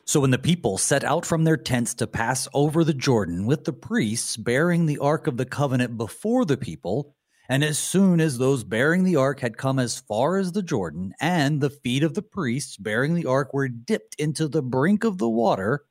[0.05, 3.65] So when the people set out from their tents to pass over the Jordan with
[3.65, 7.17] the priests bearing the ark of the covenant before the people,
[7.49, 11.15] and as soon as those bearing the ark had come as far as the Jordan,
[11.21, 15.19] and the feet of the priests bearing the ark were dipped into the brink of
[15.19, 15.85] the water,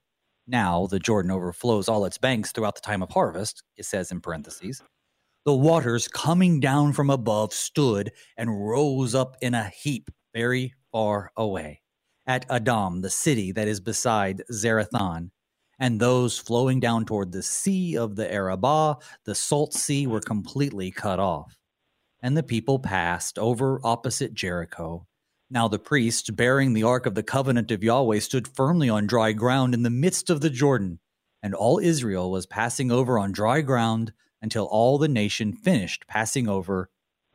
[0.48, 4.22] now the Jordan overflows all its banks throughout the time of harvest, it says in
[4.22, 4.82] parentheses.
[5.46, 11.32] The waters coming down from above stood and rose up in a heap very far
[11.38, 11.82] away
[12.28, 15.30] at Adam, the city that is beside Zarethan,
[15.80, 20.92] and those flowing down toward the sea of the Arabah, the salt sea, were completely
[20.92, 21.58] cut off.
[22.22, 25.06] And the people passed over opposite Jericho.
[25.50, 29.32] Now the priests, bearing the ark of the covenant of Yahweh, stood firmly on dry
[29.32, 31.00] ground in the midst of the Jordan,
[31.44, 34.12] and all Israel was passing over on dry ground
[34.42, 36.90] until all the nation finished passing over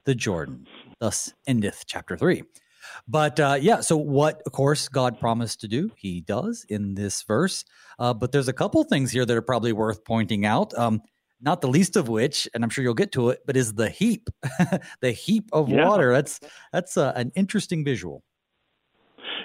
[0.04, 0.66] the Jordan.
[0.98, 2.42] Thus endeth chapter 3.
[3.08, 7.22] But uh, yeah, so what, of course, God promised to do, he does in this
[7.22, 7.64] verse.
[7.98, 10.76] Uh, but there's a couple things here that are probably worth pointing out.
[10.78, 11.02] Um,
[11.40, 13.88] not the least of which, and I'm sure you'll get to it, but is the
[13.88, 14.28] heap,
[15.00, 15.88] the heap of yeah.
[15.88, 16.12] water.
[16.12, 16.40] That's
[16.72, 18.22] that's uh, an interesting visual.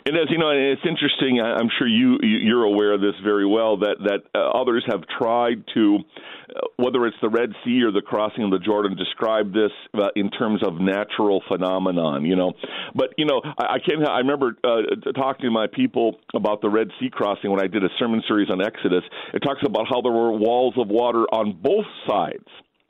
[0.05, 1.41] It is, you know, it's interesting.
[1.41, 3.77] I'm sure you you're aware of this very well.
[3.77, 8.03] That that uh, others have tried to, uh, whether it's the Red Sea or the
[8.03, 12.23] crossing of the Jordan, describe this uh, in terms of natural phenomenon.
[12.23, 12.53] You know,
[12.93, 14.07] but you know, I, I can't.
[14.07, 17.83] I remember uh, talking to my people about the Red Sea crossing when I did
[17.83, 19.01] a sermon series on Exodus.
[19.33, 22.45] It talks about how there were walls of water on both sides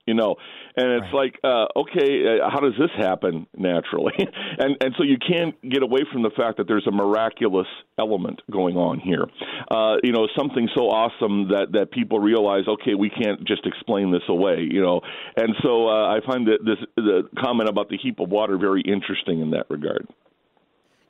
[0.06, 0.36] you know?
[0.76, 1.14] And it's right.
[1.14, 4.14] like uh okay uh, how does this happen naturally?
[4.58, 7.68] And and so you can't get away from the fact that there's a miraculous
[8.00, 9.26] element going on here.
[9.70, 14.12] Uh you know something so awesome that that people realize okay we can't just explain
[14.12, 15.02] this away you know?
[15.38, 18.82] And so uh, i find that this the comment about the heap of water very
[18.82, 20.08] interesting in that regard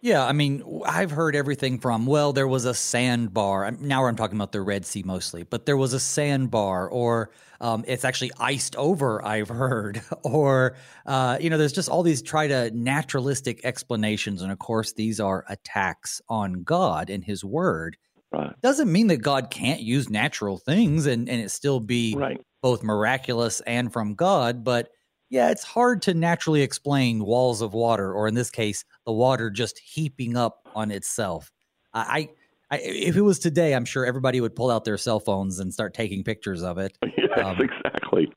[0.05, 3.71] yeah, I mean, I've heard everything from, well, there was a sandbar.
[3.71, 7.83] Now I'm talking about the Red Sea mostly, but there was a sandbar, or um,
[7.87, 10.03] it's actually iced over, I've heard.
[10.23, 10.75] or,
[11.07, 14.43] uh, you know, there's just all these try to naturalistic explanations.
[14.43, 17.97] And of course, these are attacks on God and his word.
[18.31, 18.53] Right.
[18.61, 22.39] Doesn't mean that God can't use natural things and, and it still be right.
[22.61, 24.89] both miraculous and from God, but
[25.29, 29.49] yeah, it's hard to naturally explain walls of water, or in this case, the water
[29.49, 31.51] just heaping up on itself.
[31.93, 32.29] I,
[32.69, 35.73] I if it was today, I'm sure everybody would pull out their cell phones and
[35.73, 36.97] start taking pictures of it.
[37.17, 38.31] Yes, um, exactly.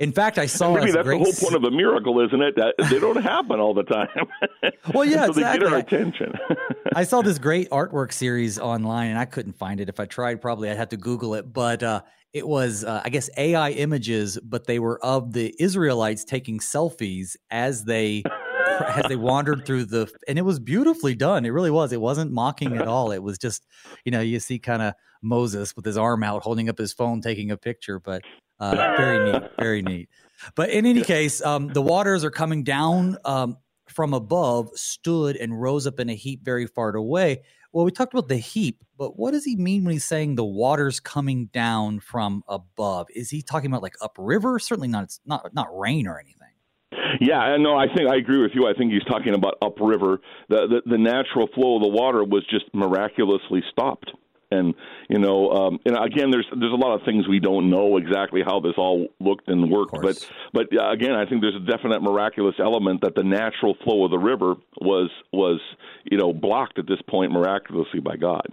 [0.00, 2.54] In fact, I saw maybe that's the whole point of a miracle, isn't it?
[2.56, 4.08] That they don't happen all the time.
[4.94, 5.42] well, yeah, so exactly.
[5.42, 6.32] they get our attention.
[6.94, 9.88] I saw this great artwork series online, and I couldn't find it.
[9.88, 11.52] If I tried, probably I'd have to Google it.
[11.52, 16.24] But uh, it was uh, i guess ai images but they were of the israelites
[16.24, 18.22] taking selfies as they
[18.86, 22.30] as they wandered through the and it was beautifully done it really was it wasn't
[22.30, 23.66] mocking at all it was just
[24.04, 27.20] you know you see kind of moses with his arm out holding up his phone
[27.20, 28.22] taking a picture but
[28.60, 30.08] uh, very neat very neat
[30.54, 33.56] but in any case um, the waters are coming down um,
[33.88, 37.42] from above stood and rose up in a heap very far away
[37.72, 40.44] well, we talked about the heap, but what does he mean when he's saying the
[40.44, 43.08] water's coming down from above?
[43.14, 44.58] Is he talking about like upriver?
[44.58, 45.04] Certainly not.
[45.04, 46.34] It's not not rain or anything.
[47.20, 48.66] Yeah, no, I think I agree with you.
[48.66, 50.20] I think he's talking about upriver.
[50.48, 54.10] The, the the natural flow of the water was just miraculously stopped
[54.50, 54.74] and
[55.08, 58.42] you know, um, and again, there's there's a lot of things we don't know exactly
[58.44, 62.02] how this all looked and worked, but but uh, again, I think there's a definite
[62.02, 65.60] miraculous element that the natural flow of the river was was
[66.04, 68.46] you know blocked at this point miraculously by God.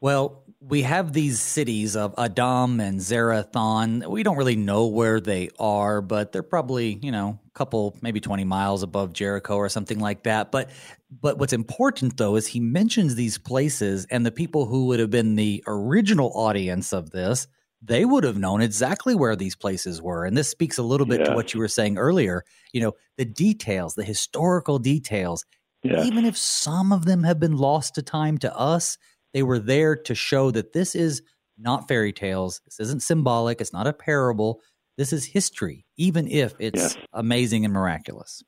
[0.00, 4.06] Well, we have these cities of Adam and Zarethan.
[4.06, 8.20] We don't really know where they are, but they're probably, you know, a couple, maybe
[8.20, 10.50] 20 miles above Jericho or something like that.
[10.50, 10.70] But
[11.10, 15.10] but what's important though is he mentions these places and the people who would have
[15.10, 17.46] been the original audience of this,
[17.80, 20.24] they would have known exactly where these places were.
[20.24, 21.26] And this speaks a little bit yeah.
[21.26, 25.44] to what you were saying earlier, you know, the details, the historical details.
[25.82, 26.02] Yeah.
[26.04, 28.98] Even if some of them have been lost to time to us,
[29.32, 31.22] they were there to show that this is
[31.58, 32.60] not fairy tales.
[32.64, 33.60] This isn't symbolic.
[33.60, 34.60] It's not a parable.
[34.96, 36.96] This is history, even if it's yes.
[37.12, 38.42] amazing and miraculous.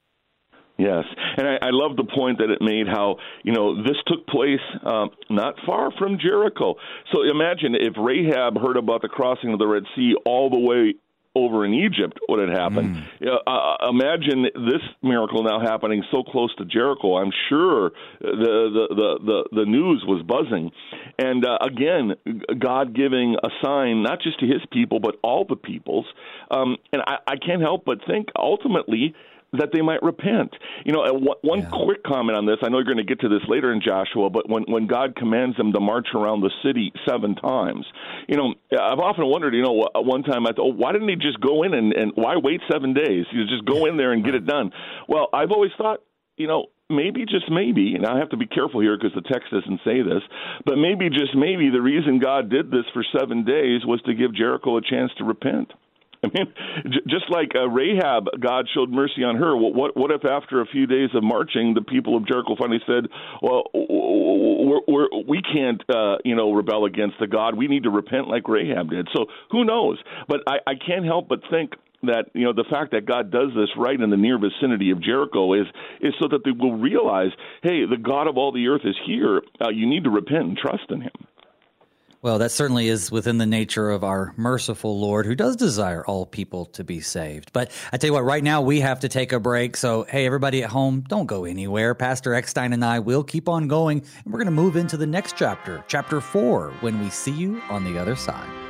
[0.78, 1.04] Yes,
[1.36, 2.88] and I, I love the point that it made.
[2.88, 6.74] How you know this took place um, not far from Jericho.
[7.12, 10.94] So imagine if Rahab heard about the crossing of the Red Sea all the way
[11.34, 12.96] over in Egypt what had happened.
[13.22, 13.36] Mm.
[13.46, 17.16] Uh, imagine this miracle now happening so close to Jericho.
[17.16, 20.72] I'm sure the the the the, the news was buzzing,
[21.18, 22.14] and uh, again,
[22.58, 26.06] God giving a sign not just to His people but all the peoples.
[26.50, 29.14] Um, and I, I can't help but think ultimately
[29.52, 30.54] that they might repent.
[30.84, 31.02] You know,
[31.42, 31.70] one yeah.
[31.70, 32.56] quick comment on this.
[32.62, 35.16] I know you're going to get to this later in Joshua, but when when God
[35.16, 37.86] commands them to march around the city seven times,
[38.28, 39.54] you know, I've often wondered.
[39.54, 41.92] You know, uh, one time I thought, oh, why didn't he just go in and
[41.92, 43.26] and why wait seven days?
[43.32, 44.72] You just go in there and get it done.
[45.08, 46.00] Well, I've always thought,
[46.36, 49.50] you know, maybe just maybe, and I have to be careful here because the text
[49.50, 50.22] doesn't say this,
[50.64, 54.34] but maybe just maybe the reason God did this for seven days was to give
[54.34, 55.72] Jericho a chance to repent.
[56.24, 56.52] I mean,
[57.09, 59.56] just like uh, Rahab, God showed mercy on her.
[59.56, 63.09] What what if after a few days of marching, the people of Jericho finally said,
[63.40, 67.56] "Well, we're, we're, we can't, uh, you know, rebel against the God.
[67.56, 69.98] We need to repent like Rahab did." So who knows?
[70.28, 73.50] But I, I can't help but think that you know the fact that God does
[73.54, 75.66] this right in the near vicinity of Jericho is
[76.00, 77.30] is so that they will realize,
[77.62, 79.42] hey, the God of all the earth is here.
[79.61, 81.12] Uh, you need to repent and trust in Him.
[82.22, 86.26] Well, that certainly is within the nature of our merciful Lord who does desire all
[86.26, 87.50] people to be saved.
[87.54, 89.74] But I tell you what, right now we have to take a break.
[89.74, 91.94] So, hey, everybody at home, don't go anywhere.
[91.94, 95.06] Pastor Eckstein and I will keep on going, and we're going to move into the
[95.06, 98.69] next chapter, chapter four, when we see you on the other side.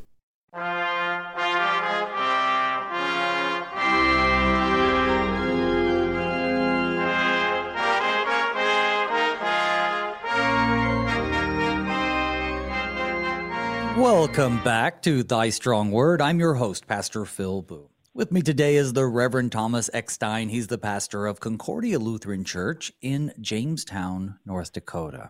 [14.21, 16.21] Welcome back to Thy Strong Word.
[16.21, 17.89] I'm your host, Pastor Phil Booe.
[18.13, 20.49] With me today is the Reverend Thomas Eckstein.
[20.49, 25.29] He's the pastor of Concordia Lutheran Church in Jamestown, North Dakota.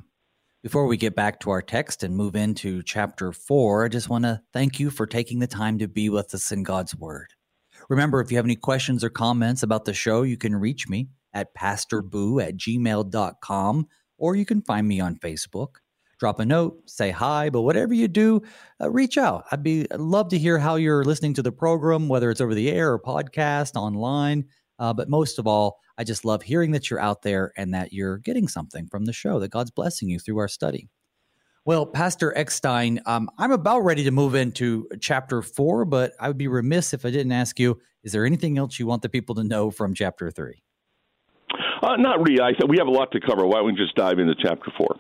[0.62, 4.25] Before we get back to our text and move into chapter 4, I just want
[4.25, 7.30] to thank you for taking the time to be with us in God's Word.
[7.88, 11.08] Remember, if you have any questions or comments about the show, you can reach me
[11.34, 15.75] at pastorboo at gmail.com or you can find me on Facebook
[16.21, 18.43] drop a note, say hi, but whatever you do,
[18.79, 19.43] uh, reach out.
[19.51, 22.53] I'd be I'd love to hear how you're listening to the program, whether it's over
[22.53, 24.45] the air or podcast, online.
[24.77, 27.91] Uh, but most of all, I just love hearing that you're out there and that
[27.91, 30.89] you're getting something from the show, that God's blessing you through our study.
[31.65, 36.38] Well, Pastor Eckstein, um, I'm about ready to move into chapter four, but I would
[36.38, 39.34] be remiss if I didn't ask you: Is there anything else you want the people
[39.36, 40.62] to know from chapter three?
[41.81, 42.39] Uh, not really.
[42.39, 43.47] I we have a lot to cover.
[43.47, 44.97] Why don't we just dive into chapter four?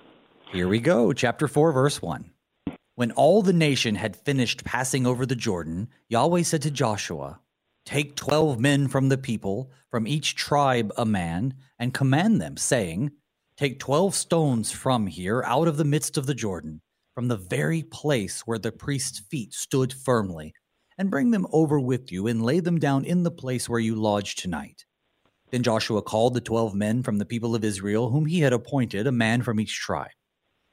[0.51, 2.29] Here we go, chapter 4, verse 1.
[2.95, 7.39] When all the nation had finished passing over the Jordan, Yahweh said to Joshua,
[7.85, 13.11] Take twelve men from the people, from each tribe a man, and command them, saying,
[13.55, 16.81] Take twelve stones from here out of the midst of the Jordan,
[17.15, 20.53] from the very place where the priest's feet stood firmly,
[20.97, 23.95] and bring them over with you, and lay them down in the place where you
[23.95, 24.83] lodge tonight.
[25.49, 29.07] Then Joshua called the twelve men from the people of Israel, whom he had appointed,
[29.07, 30.11] a man from each tribe.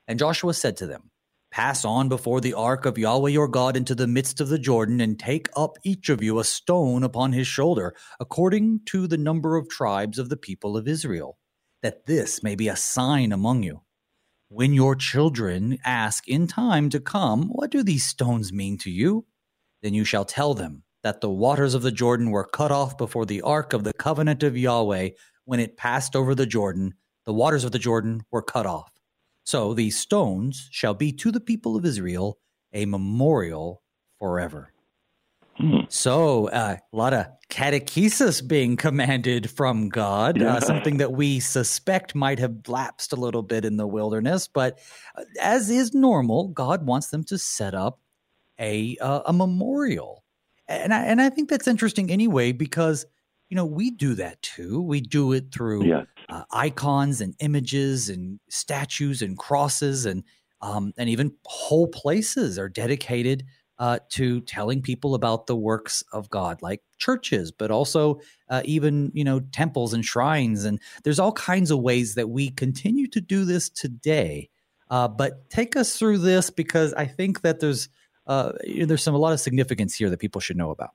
[0.08, 1.10] And Joshua said to them,
[1.50, 5.00] Pass on before the ark of Yahweh your God into the midst of the Jordan,
[5.00, 9.56] and take up each of you a stone upon his shoulder, according to the number
[9.56, 11.38] of tribes of the people of Israel,
[11.82, 13.82] that this may be a sign among you.
[14.48, 19.26] When your children ask in time to come, What do these stones mean to you?
[19.82, 23.26] Then you shall tell them that the waters of the Jordan were cut off before
[23.26, 25.10] the ark of the covenant of Yahweh
[25.44, 26.94] when it passed over the Jordan.
[27.24, 28.97] The waters of the Jordan were cut off.
[29.48, 32.36] So these stones shall be to the people of Israel
[32.74, 33.82] a memorial
[34.18, 34.74] forever.
[35.56, 35.86] Hmm.
[35.88, 40.54] So, uh, a lot of catechesis being commanded from God, uh, yeah.
[40.56, 44.48] uh, something that we suspect might have lapsed a little bit in the wilderness.
[44.48, 44.80] But
[45.16, 48.00] uh, as is normal, God wants them to set up
[48.60, 50.24] a uh, a memorial,
[50.68, 53.06] and I, and I think that's interesting anyway because
[53.48, 54.82] you know we do that too.
[54.82, 60.24] We do it through uh, icons and images and statues and crosses and
[60.60, 63.44] um, and even whole places are dedicated
[63.78, 69.12] uh, to telling people about the works of God, like churches, but also uh, even
[69.14, 70.64] you know temples and shrines.
[70.64, 74.50] And there's all kinds of ways that we continue to do this today.
[74.90, 77.88] Uh, but take us through this because I think that there's
[78.26, 78.52] uh,
[78.84, 80.90] there's some a lot of significance here that people should know about.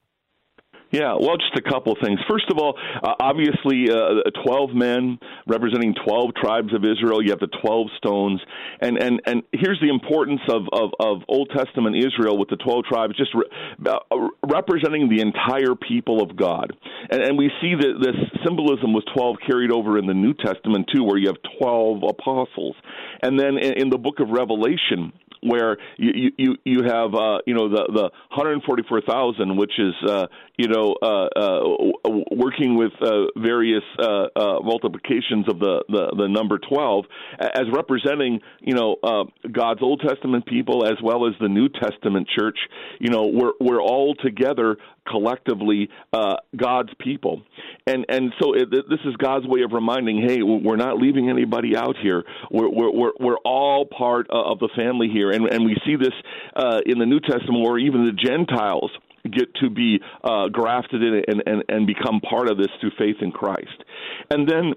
[0.94, 2.20] Yeah, well, just a couple of things.
[2.30, 7.20] First of all, uh, obviously, uh, 12 men representing 12 tribes of Israel.
[7.20, 8.40] You have the 12 stones.
[8.80, 12.86] And, and, and here's the importance of, of, of Old Testament Israel with the 12
[12.86, 13.50] tribes, just re-
[13.88, 13.98] uh,
[14.46, 16.78] representing the entire people of God.
[17.10, 20.92] And, and we see that this symbolism was 12 carried over in the New Testament,
[20.94, 22.76] too, where you have 12 apostles.
[23.24, 25.12] And then in, in the book of Revelation,
[25.46, 30.28] where you you you have uh, you know the the 144,000, which is uh,
[30.58, 36.28] you know uh, uh, working with uh, various uh, uh, multiplications of the, the the
[36.28, 37.06] number 12
[37.40, 42.28] as representing you know uh, God's Old Testament people as well as the New Testament
[42.38, 42.58] church.
[43.00, 47.42] You know we're we're all together collectively uh, God's people,
[47.86, 51.76] and and so it, this is God's way of reminding, hey, we're not leaving anybody
[51.76, 52.24] out here.
[52.52, 56.14] We're we're we're, all part of the family here, and and we see this
[56.56, 58.92] uh, in the New Testament where even the Gentiles
[59.24, 63.18] get to be uh, grafted in and, and, and become part of this through faith
[63.22, 63.84] in Christ.
[64.30, 64.74] And then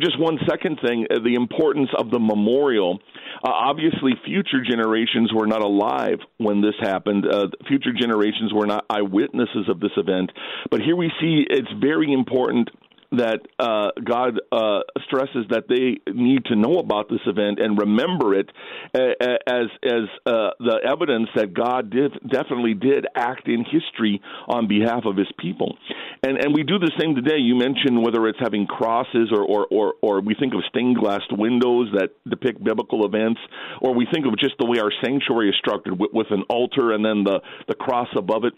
[0.00, 2.98] just one second thing uh, the importance of the memorial.
[3.42, 7.24] Uh, obviously, future generations were not alive when this happened.
[7.26, 10.32] Uh, future generations were not eyewitnesses of this event.
[10.70, 12.70] But here we see it's very important
[13.12, 18.34] that uh, God uh, stresses that they need to know about this event and remember
[18.34, 18.50] it
[18.94, 25.04] as as uh, the evidence that God did definitely did act in history on behalf
[25.06, 25.76] of His people,
[26.22, 27.38] and and we do the same today.
[27.38, 31.22] You mentioned whether it's having crosses or or or, or we think of stained glass
[31.30, 33.40] windows that depict biblical events,
[33.80, 36.92] or we think of just the way our sanctuary is structured with, with an altar
[36.92, 38.54] and then the the cross above it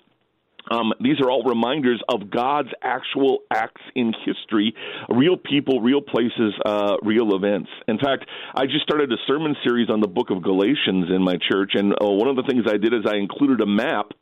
[0.70, 4.74] um, these are all reminders of God's actual acts in history,
[5.08, 7.68] real people, real places, uh, real events.
[7.88, 11.36] In fact, I just started a sermon series on the book of Galatians in my
[11.50, 14.12] church, and uh, one of the things I did is I included a map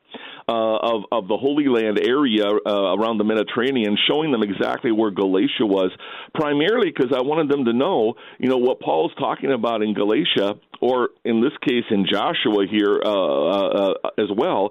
[0.49, 5.11] uh, of of the Holy Land area uh, around the Mediterranean, showing them exactly where
[5.11, 5.91] Galatia was,
[6.35, 10.55] primarily because I wanted them to know, you know, what Paul's talking about in Galatia,
[10.81, 14.71] or in this case in Joshua here uh, uh, uh as well,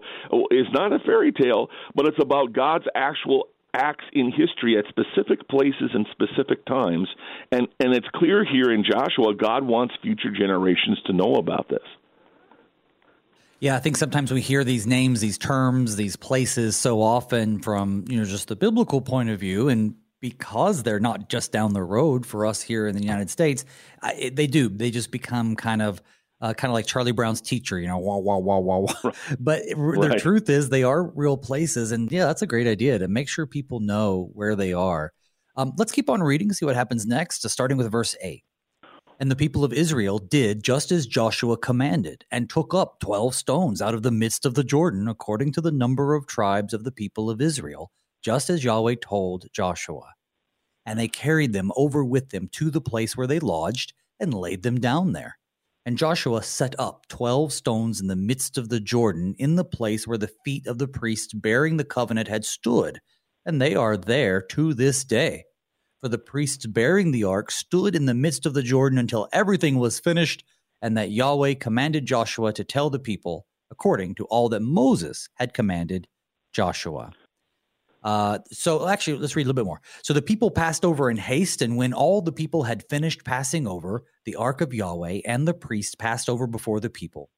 [0.52, 5.48] is not a fairy tale, but it's about God's actual acts in history at specific
[5.48, 7.08] places and specific times.
[7.52, 11.86] And and it's clear here in Joshua God wants future generations to know about this
[13.60, 18.06] yeah, I think sometimes we hear these names, these terms, these places so often from,
[18.08, 21.84] you know, just the biblical point of view and because they're not just down the
[21.84, 23.66] road for us here in the United States,
[24.04, 24.70] it, they do.
[24.70, 26.02] They just become kind of
[26.42, 29.12] uh, kind of like Charlie Brown's teacher, you know, wah wah wah wah wah.
[29.40, 30.12] But right.
[30.12, 33.28] the truth is, they are real places, and yeah, that's a great idea to make
[33.28, 35.12] sure people know where they are.
[35.58, 37.48] Um, let's keep on reading, see what happens next.
[37.50, 38.44] Starting with verse eight.
[39.22, 43.82] And the people of Israel did just as Joshua commanded, and took up twelve stones
[43.82, 46.92] out of the midst of the Jordan, according to the number of tribes of the
[46.92, 47.92] people of Israel,
[48.24, 50.14] just as Yahweh told Joshua.
[50.86, 54.64] And they carried them over with them to the place where they lodged, and laid
[54.64, 55.38] them down there.
[55.86, 60.08] And Joshua set up twelve stones in the midst of the Jordan, in the place
[60.08, 63.02] where the feet of the priests bearing the covenant had stood,
[63.46, 65.44] and they are there to this day
[66.02, 69.78] for the priests bearing the ark stood in the midst of the Jordan until everything
[69.78, 70.44] was finished,
[70.82, 75.54] and that Yahweh commanded Joshua to tell the people according to all that Moses had
[75.54, 76.08] commanded
[76.54, 77.12] Joshua.
[78.02, 79.82] Uh, so actually, let's read a little bit more.
[80.04, 83.68] So the people passed over in haste, and when all the people had finished passing
[83.68, 87.30] over, the ark of Yahweh and the priests passed over before the people.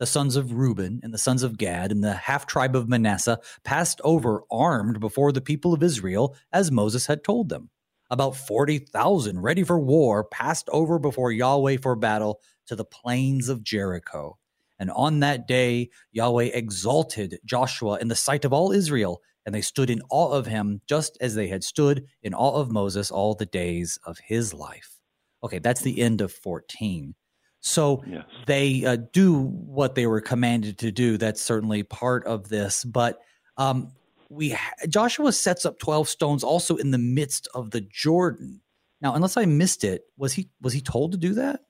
[0.00, 3.40] The sons of Reuben and the sons of Gad and the half tribe of Manasseh
[3.64, 7.70] passed over armed before the people of Israel, as Moses had told them
[8.10, 13.62] about 40,000 ready for war passed over before Yahweh for battle to the plains of
[13.62, 14.38] Jericho.
[14.78, 19.60] And on that day, Yahweh exalted Joshua in the sight of all Israel, and they
[19.60, 23.34] stood in awe of him, just as they had stood in awe of Moses all
[23.34, 24.98] the days of his life.
[25.42, 27.14] Okay, that's the end of 14.
[27.60, 28.24] So yes.
[28.46, 31.16] they uh, do what they were commanded to do.
[31.16, 32.84] That's certainly part of this.
[32.84, 33.18] But
[33.56, 33.92] um,
[34.28, 34.56] we
[34.88, 38.60] Joshua sets up 12 stones also in the midst of the Jordan.
[39.00, 41.60] Now, unless I missed it, was he was he told to do that?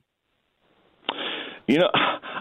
[1.66, 1.90] You know,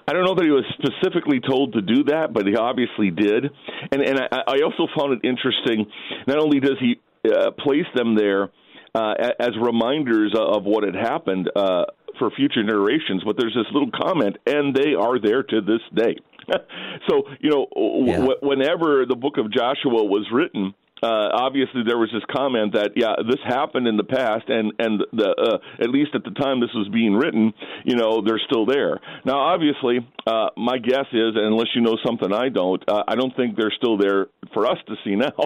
[0.07, 3.45] I don't know that he was specifically told to do that, but he obviously did.
[3.91, 5.85] And and I, I also found it interesting.
[6.25, 6.95] Not only does he
[7.29, 8.49] uh, place them there
[8.95, 11.85] uh, as reminders of what had happened uh,
[12.17, 16.15] for future generations, but there's this little comment, and they are there to this day.
[17.09, 17.67] so you know,
[18.05, 18.17] yeah.
[18.17, 20.73] w- whenever the book of Joshua was written,
[21.03, 25.03] uh, obviously there was this comment that yeah this happened in the past and and
[25.13, 27.53] the uh, at least at the time this was being written
[27.85, 28.99] you know they're still there.
[29.23, 33.35] Now obviously uh, my guess is unless you know something I don't uh, I don't
[33.35, 35.37] think they're still there for us to see now.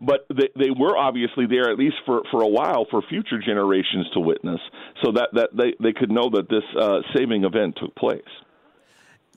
[0.00, 4.10] But they they were obviously there at least for for a while for future generations
[4.14, 4.60] to witness.
[5.02, 8.20] So that that they they could know that this uh, saving event took place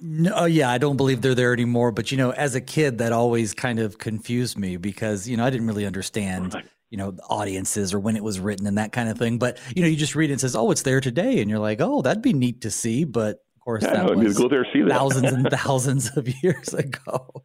[0.02, 1.92] no, oh, yeah, I don't believe they're there anymore.
[1.92, 5.46] But you know, as a kid, that always kind of confused me because you know
[5.46, 6.66] I didn't really understand right.
[6.90, 9.38] you know audiences or when it was written and that kind of thing.
[9.38, 11.60] But you know, you just read it and says, "Oh, it's there today," and you're
[11.60, 14.68] like, "Oh, that'd be neat to see." But of course, yeah, that was go there,
[14.74, 14.90] see that.
[14.90, 17.44] thousands and thousands of years ago.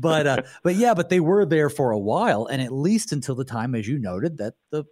[0.00, 3.36] But uh, but yeah, but they were there for a while, and at least until
[3.36, 4.84] the time, as you noted, that the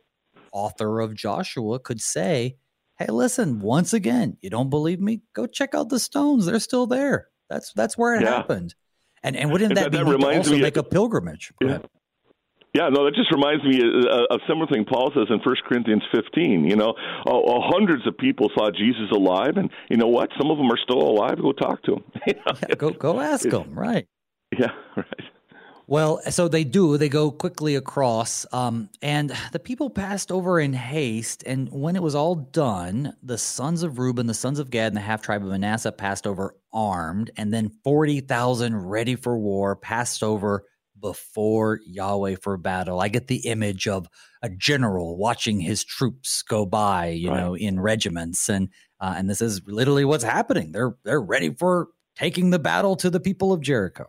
[0.53, 2.57] author of Joshua could say
[3.01, 5.23] hey, listen, once again, you don't believe me?
[5.35, 6.47] Go check out the stones.
[6.47, 7.29] They're still there.
[7.49, 8.37] That's that's where it yeah.
[8.37, 8.75] happened.
[9.23, 11.53] And and wouldn't that, that be that also make of, a pilgrimage?
[11.61, 11.79] yeah.
[12.73, 15.41] Yeah, no, that just reminds me uh, uh, of a similar thing Paul says in
[15.45, 16.67] First Corinthians 15.
[16.67, 16.95] You know,
[17.27, 20.31] oh, oh, hundreds of people saw Jesus alive, and you know what?
[20.41, 21.43] Some of them are still alive.
[21.43, 22.05] Go talk to them.
[22.29, 23.77] yeah, go go ask them.
[23.77, 24.07] Right.
[24.57, 24.69] Yeah.
[24.97, 25.07] Right.
[25.91, 26.97] Well, so they do.
[26.99, 31.43] They go quickly across, um, and the people passed over in haste.
[31.45, 34.97] And when it was all done, the sons of Reuben, the sons of Gad, and
[34.97, 39.75] the half tribe of Manasseh passed over armed, and then forty thousand ready for war
[39.75, 40.65] passed over
[41.01, 43.01] before Yahweh for battle.
[43.01, 44.07] I get the image of
[44.43, 47.41] a general watching his troops go by, you right.
[47.41, 48.69] know, in regiments, and
[49.01, 50.71] uh, and this is literally what's happening.
[50.71, 54.07] They're they're ready for taking the battle to the people of Jericho.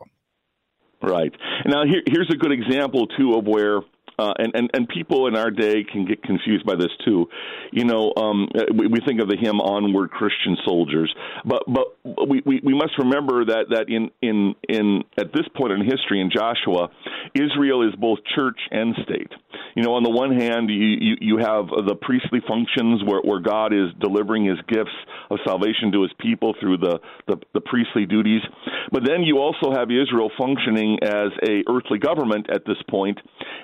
[1.01, 1.33] Right.
[1.65, 3.81] Now here, here's a good example too of where
[4.19, 7.27] uh, and, and and people in our day can get confused by this too.
[7.71, 12.41] You know, um, we, we think of the hymn "Onward, Christian Soldiers," but but we,
[12.45, 16.29] we, we must remember that that in in in at this point in history in
[16.29, 16.89] Joshua,
[17.33, 19.31] Israel is both church and state.
[19.75, 23.39] You know, on the one hand, you you, you have the priestly functions where, where
[23.39, 24.95] God is delivering His gifts
[25.29, 28.41] of salvation to His people through the, the the priestly duties,
[28.91, 33.19] but then you also have Israel functioning as a earthly government at this point,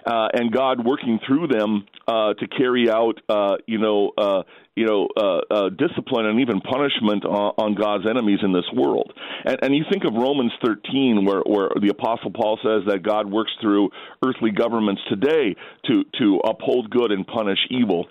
[0.06, 4.44] uh, and God working through them uh, to carry out, uh, you know, uh,
[4.78, 9.12] you know, uh, uh, discipline and even punishment on, on God's enemies in this world.
[9.44, 13.26] And, and you think of Romans 13, where, where the Apostle Paul says that God
[13.26, 13.90] works through
[14.24, 15.56] earthly governments today
[15.88, 18.06] to to uphold good and punish evil.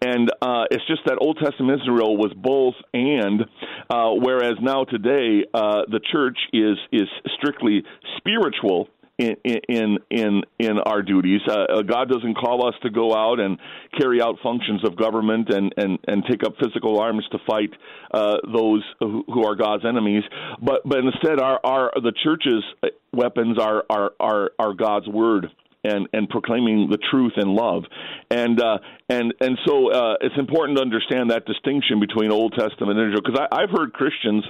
[0.00, 3.42] And uh, it's just that Old Testament Israel was both and,
[3.90, 7.82] uh, whereas now today uh, the church is is strictly
[8.18, 8.88] spiritual
[9.18, 11.40] in in in in our duties.
[11.48, 13.58] Uh, uh, God doesn't call us to go out and
[13.98, 17.70] carry out functions of government and and and take up physical arms to fight
[18.12, 20.22] uh, those who, who are God's enemies.
[20.60, 22.64] But but instead, our our the church's
[23.12, 25.46] weapons are are are, are God's word
[25.84, 27.84] and and proclaiming the truth in love,
[28.30, 28.78] and uh,
[29.08, 33.22] and and so uh, it's important to understand that distinction between Old Testament and Israel.
[33.24, 34.44] Because I've heard Christians,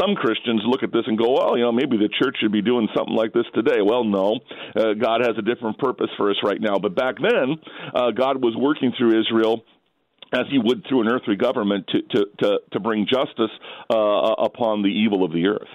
[0.00, 2.62] some Christians, look at this and go, well, you know, maybe the church should be
[2.62, 3.82] doing something like this today.
[3.84, 4.40] Well, no,
[4.76, 6.78] uh, God has a different purpose for us right now.
[6.78, 7.56] But back then,
[7.94, 9.64] uh, God was working through Israel
[10.32, 13.52] as he would through an earthly government to to to, to bring justice
[13.90, 13.94] uh,
[14.38, 15.68] upon the evil of the earth.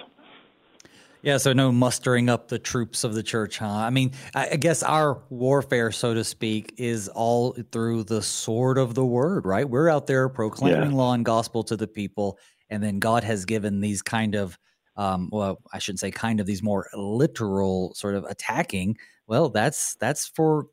[1.24, 3.66] Yeah, so no mustering up the troops of the church, huh?
[3.66, 8.94] I mean, I guess our warfare, so to speak, is all through the sword of
[8.94, 9.66] the word, right?
[9.66, 10.96] We're out there proclaiming yeah.
[10.96, 14.58] law and gospel to the people, and then God has given these kind of,
[14.96, 18.98] um, well, I shouldn't say kind of, these more literal sort of attacking.
[19.26, 20.66] Well, that's that's for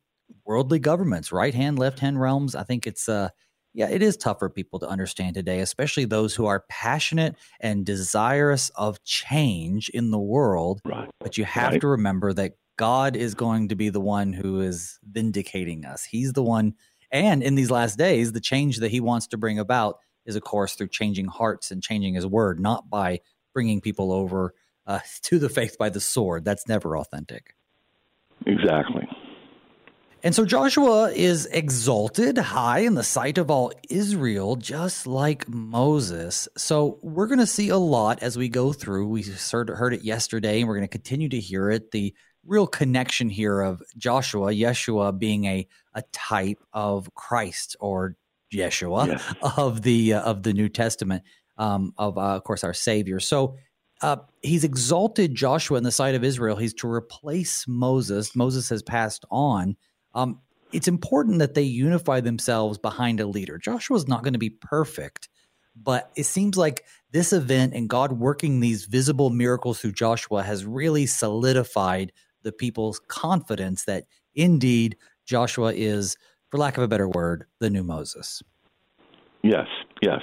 [0.46, 2.56] worldly governments, right hand, left hand realms.
[2.56, 3.30] I think it's uh
[3.74, 7.86] yeah, it is tough for people to understand today, especially those who are passionate and
[7.86, 10.82] desirous of change in the world.
[10.84, 11.10] Right.
[11.20, 11.82] But you have right.
[11.82, 16.04] to remember that God is going to be the one who is vindicating us.
[16.04, 16.74] He's the one,
[17.12, 20.44] and in these last days, the change that He wants to bring about is, of
[20.44, 23.20] course, through changing hearts and changing His word, not by
[23.54, 24.54] bringing people over
[24.86, 26.44] uh, to the faith by the sword.
[26.44, 27.56] That's never authentic.
[28.46, 29.08] Exactly.
[30.24, 36.48] And so Joshua is exalted high in the sight of all Israel, just like Moses.
[36.56, 39.08] So we're going to see a lot as we go through.
[39.08, 41.90] We heard it yesterday, and we're going to continue to hear it.
[41.90, 42.14] The
[42.46, 48.16] real connection here of Joshua, Yeshua, being a, a type of Christ or
[48.54, 49.36] Yeshua yes.
[49.58, 51.24] of the uh, of the New Testament,
[51.58, 53.20] um, of uh, of course our Savior.
[53.20, 53.58] So
[54.02, 56.58] uh, he's exalted Joshua in the sight of Israel.
[56.58, 58.36] He's to replace Moses.
[58.36, 59.78] Moses has passed on
[60.14, 60.40] um,
[60.72, 63.58] it's important that they unify themselves behind a leader.
[63.58, 65.30] Joshua's not going to be perfect,
[65.76, 70.66] but it seems like this event and God working these visible miracles through Joshua has
[70.66, 72.12] really solidified
[72.44, 76.18] the people's confidence that indeed Joshua is,
[76.50, 78.42] for lack of a better word, the new Moses.
[79.44, 79.68] Yes,
[80.02, 80.22] yes.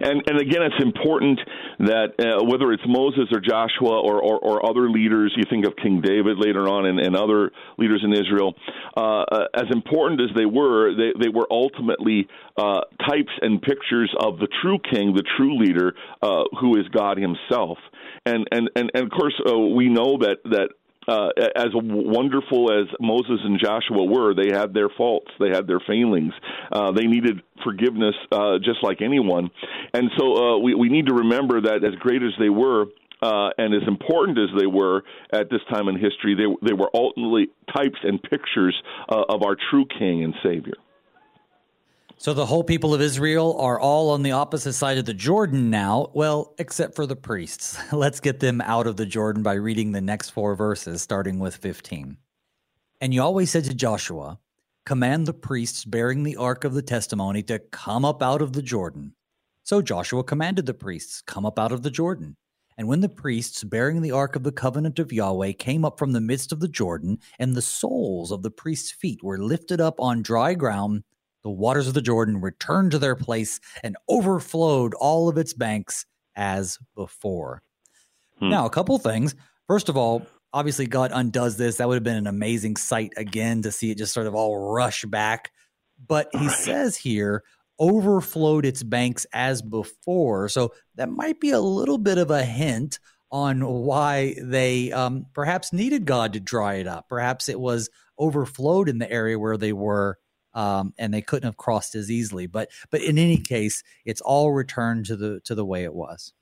[0.00, 1.40] And and again, it's important
[1.80, 5.74] that uh, whether it's Moses or Joshua or, or, or, other leaders, you think of
[5.76, 8.54] King David later on and, and other leaders in Israel,
[8.96, 14.12] uh, uh, as important as they were, they, they were ultimately uh, types and pictures
[14.18, 17.78] of the true king, the true leader, uh, who is God Himself.
[18.26, 20.70] And and and, and of course, uh, we know that that
[21.08, 25.80] uh, as wonderful as Moses and Joshua were, they had their faults, they had their
[25.80, 26.34] failings.
[26.70, 29.50] Uh, they needed forgiveness uh, just like anyone.
[29.94, 32.86] And so uh, we, we need to remember that as great as they were,
[33.22, 35.02] uh, and as important as they were
[35.32, 39.56] at this time in history, they, they were ultimately types and pictures uh, of our
[39.70, 40.74] true King and Savior.
[42.20, 45.70] So the whole people of Israel are all on the opposite side of the Jordan
[45.70, 46.10] now.
[46.14, 47.78] Well, except for the priests.
[47.92, 51.54] Let's get them out of the Jordan by reading the next four verses, starting with
[51.58, 52.16] 15.
[53.00, 54.40] And Yahweh said to Joshua,
[54.84, 58.62] Command the priests bearing the ark of the testimony to come up out of the
[58.62, 59.14] Jordan.
[59.62, 62.36] So Joshua commanded the priests, Come up out of the Jordan.
[62.76, 66.10] And when the priests bearing the ark of the covenant of Yahweh came up from
[66.10, 70.00] the midst of the Jordan, and the soles of the priests' feet were lifted up
[70.00, 71.04] on dry ground,
[71.42, 76.06] the waters of the Jordan returned to their place and overflowed all of its banks
[76.36, 77.62] as before.
[78.38, 78.50] Hmm.
[78.50, 79.34] Now, a couple things.
[79.66, 81.76] First of all, obviously God undoes this.
[81.76, 84.72] That would have been an amazing sight again to see it just sort of all
[84.72, 85.52] rush back.
[86.06, 87.42] But he says here,
[87.78, 90.48] overflowed its banks as before.
[90.48, 92.98] So that might be a little bit of a hint
[93.30, 97.08] on why they um, perhaps needed God to dry it up.
[97.08, 100.18] Perhaps it was overflowed in the area where they were.
[100.58, 104.50] Um, and they couldn't have crossed as easily, but but in any case, it's all
[104.50, 106.32] returned to the to the way it was.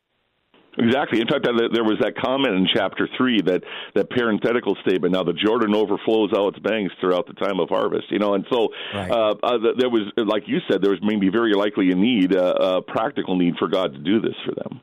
[0.79, 1.21] Exactly.
[1.21, 3.63] In fact, there was that comment in chapter three that
[3.95, 5.13] that parenthetical statement.
[5.13, 8.11] Now the Jordan overflows all its banks throughout the time of harvest.
[8.11, 9.11] You know, and so right.
[9.11, 12.55] uh, uh, there was, like you said, there was maybe very likely a need, uh,
[12.59, 14.81] a practical need for God to do this for them.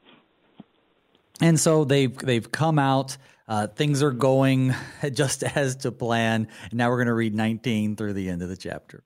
[1.42, 3.18] And so they've they've come out.
[3.48, 4.74] Uh, things are going
[5.14, 6.48] just as to plan.
[6.64, 9.04] And now we're going to read 19 through the end of the chapter.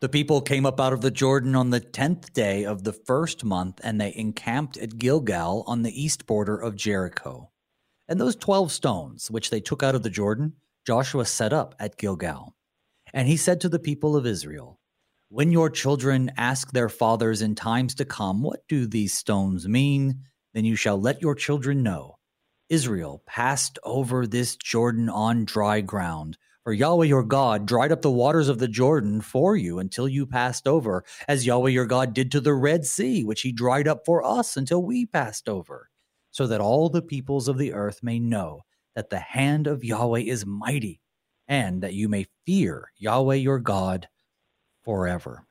[0.00, 3.44] The people came up out of the Jordan on the tenth day of the first
[3.44, 7.50] month, and they encamped at Gilgal on the east border of Jericho.
[8.08, 10.54] And those twelve stones, which they took out of the Jordan,
[10.86, 12.56] Joshua set up at Gilgal.
[13.12, 14.80] And he said to the people of Israel,
[15.28, 20.22] When your children ask their fathers in times to come, What do these stones mean?
[20.54, 22.16] Then you shall let your children know.
[22.70, 26.38] Israel passed over this Jordan on dry ground
[26.70, 30.24] for Yahweh your God dried up the waters of the Jordan for you until you
[30.24, 34.06] passed over, as Yahweh your God did to the Red Sea, which he dried up
[34.06, 35.90] for us until we passed over,
[36.30, 38.60] so that all the peoples of the earth may know
[38.94, 41.00] that the hand of Yahweh is mighty,
[41.48, 44.06] and that you may fear Yahweh your God
[44.84, 45.44] forever.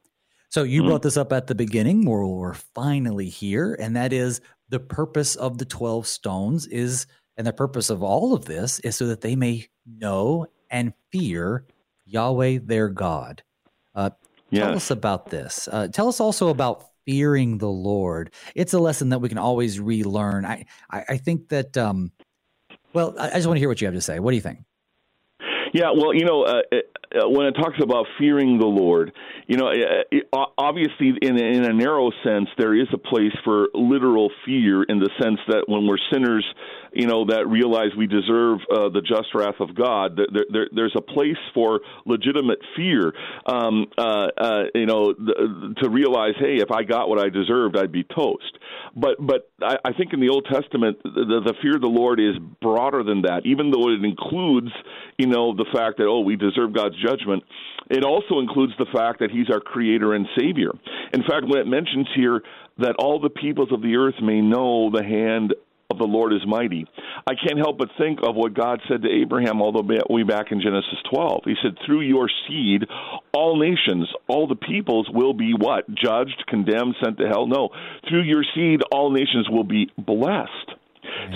[0.48, 0.88] So you mm-hmm.
[0.88, 4.40] brought this up at the beginning, where we're finally here, and that is
[4.70, 8.96] the purpose of the 12 stones is, and the purpose of all of this is
[8.96, 11.66] so that they may know and fear
[12.06, 13.44] Yahweh their God.
[13.96, 14.12] Uh,
[14.50, 14.64] yes.
[14.64, 15.68] Tell us about this.
[15.72, 18.32] Uh, tell us also about fearing the Lord.
[18.56, 20.46] It's a lesson that we can always relearn.
[20.46, 22.12] I, I, I think that, um,
[22.94, 24.20] well, I, I just want to hear what you have to say.
[24.20, 24.60] What do you think?
[25.72, 29.12] Yeah, well, you know, uh, uh, when it talks about fearing the Lord,
[29.48, 33.68] you know, uh, obviously, in a, in a narrow sense, there is a place for
[33.76, 36.46] literal fear in the sense that when we're sinners,
[36.94, 40.96] you know, that realize we deserve uh, the just wrath of God, there, there, there's
[40.98, 43.14] a place for legitimate fear,
[43.46, 47.78] um, uh, uh, you know, th- to realize, hey, if I got what I deserved,
[47.78, 48.58] I'd be toast.
[48.96, 52.20] But but I, I think in the Old Testament, the, the fear of the Lord
[52.20, 54.72] is broader than that, even though it includes,
[55.18, 57.44] you know, the fact that oh, we deserve God's judgment.
[57.90, 60.72] It also includes the fact that He's our Creator and Savior.
[61.14, 62.42] In fact, when it mentions here
[62.78, 65.54] that all the peoples of the earth may know the hand
[65.92, 66.86] of the Lord is mighty.
[67.26, 70.52] I can't help but think of what God said to Abraham all the way back
[70.52, 71.42] in Genesis 12.
[71.46, 72.84] He said, Through your seed,
[73.34, 75.90] all nations, all the peoples will be what?
[75.90, 77.48] Judged, condemned, sent to hell?
[77.48, 77.70] No.
[78.08, 80.78] Through your seed, all nations will be blessed.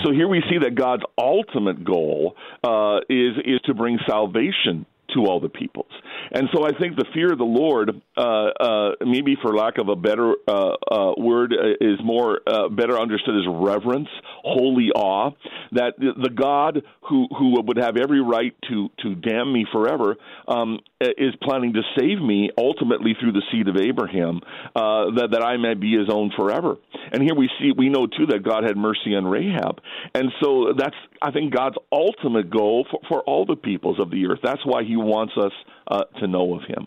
[0.04, 5.26] So here we see that God's ultimate goal uh, is is to bring salvation to
[5.26, 5.90] all the peoples.
[6.32, 9.88] And so I think the fear of the Lord, uh, uh, maybe for lack of
[9.88, 14.08] a better uh, uh word, uh, is more uh, better understood as reverence,
[14.42, 15.30] holy awe.
[15.74, 20.16] That the God who who would have every right to to damn me forever
[20.48, 24.40] um, is planning to save me ultimately through the seed of Abraham,
[24.74, 26.76] uh, that that I may be His own forever.
[27.12, 29.80] And here we see we know too that God had mercy on Rahab,
[30.14, 34.26] and so that's I think God's ultimate goal for, for all the peoples of the
[34.26, 34.40] earth.
[34.42, 35.52] That's why He wants us
[35.88, 36.86] uh, to know of him.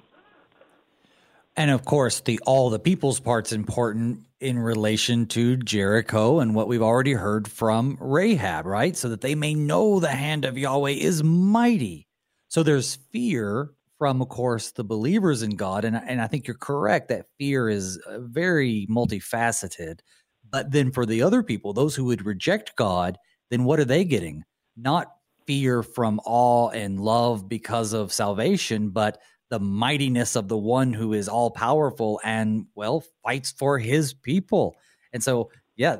[1.57, 6.67] And of course, the all the people's part's important in relation to Jericho and what
[6.67, 8.95] we've already heard from Rahab, right?
[8.95, 12.07] So that they may know the hand of Yahweh is mighty.
[12.47, 15.83] So there's fear from, of course, the believers in God.
[15.83, 20.01] And, and I think you're correct that fear is uh, very multifaceted.
[20.47, 23.17] But then for the other people, those who would reject God,
[23.49, 24.43] then what are they getting?
[24.75, 25.11] Not
[25.47, 29.17] fear from awe and love because of salvation, but
[29.49, 34.75] the mightiness of the one who is all powerful and well fights for his people.
[35.13, 35.97] And so, yeah,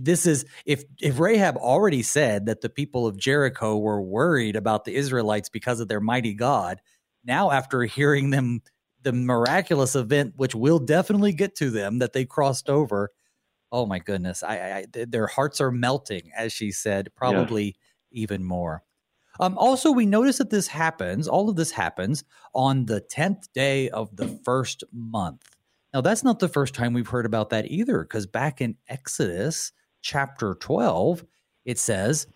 [0.00, 4.84] this is if if Rahab already said that the people of Jericho were worried about
[4.84, 6.80] the Israelites because of their mighty God,
[7.24, 8.60] now after hearing them
[9.02, 13.10] the miraculous event, which will definitely get to them, that they crossed over.
[13.72, 17.64] Oh my goodness, I, I their hearts are melting, as she said, probably.
[17.64, 17.72] Yeah
[18.16, 18.82] even more.
[19.40, 22.24] Um, also, we notice that this happens, all of this happens
[22.54, 25.42] on the 10th day of the first month.
[25.92, 29.72] Now, that's not the first time we've heard about that either, because back in Exodus
[30.02, 31.24] chapter 12,
[31.64, 32.26] it says,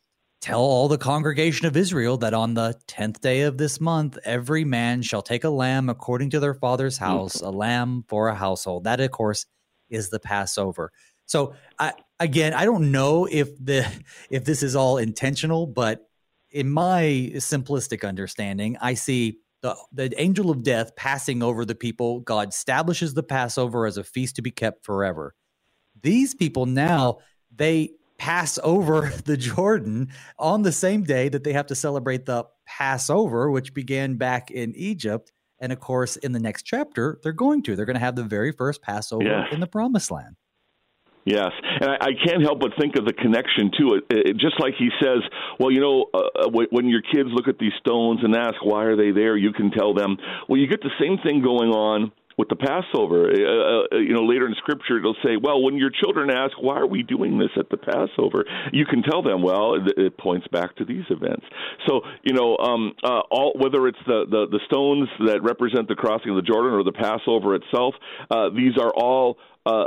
[0.41, 4.65] Tell all the congregation of Israel that on the 10th day of this month, every
[4.65, 8.85] man shall take a lamb according to their father's house, a lamb for a household.
[8.85, 9.45] That, of course,
[9.91, 10.93] is the Passover.
[11.27, 13.87] So, I, again, I don't know if the
[14.31, 16.10] if this is all intentional, but
[16.51, 22.21] in my simplistic understanding, I see the, the angel of death passing over the people.
[22.21, 25.35] God establishes the Passover as a feast to be kept forever.
[26.03, 27.19] These people now,
[27.55, 32.45] they pass over the Jordan on the same day that they have to celebrate the
[32.67, 35.33] Passover, which began back in Egypt.
[35.59, 37.77] And of course, in the next chapter, they're going to.
[37.77, 39.53] They're going to have the very first Passover yeah.
[39.53, 40.37] in the promised land.
[41.25, 41.51] Yes,
[41.81, 44.05] and I, I can't help but think of the connection to it.
[44.11, 45.21] it just like he says,
[45.59, 48.85] well, you know, uh, uh when your kids look at these stones and ask why
[48.85, 50.17] are they there, you can tell them.
[50.49, 53.29] Well, you get the same thing going on with the Passover.
[53.29, 56.53] Uh, uh, uh, you know, later in Scripture, it'll say, "Well, when your children ask,
[56.59, 60.17] why are we doing this at the Passover?" You can tell them, "Well, it, it
[60.17, 61.45] points back to these events."
[61.87, 65.95] So, you know, um, uh, all whether it's the, the the stones that represent the
[65.95, 67.95] crossing of the Jordan or the Passover itself,
[68.31, 69.37] uh, these are all.
[69.67, 69.85] Uh,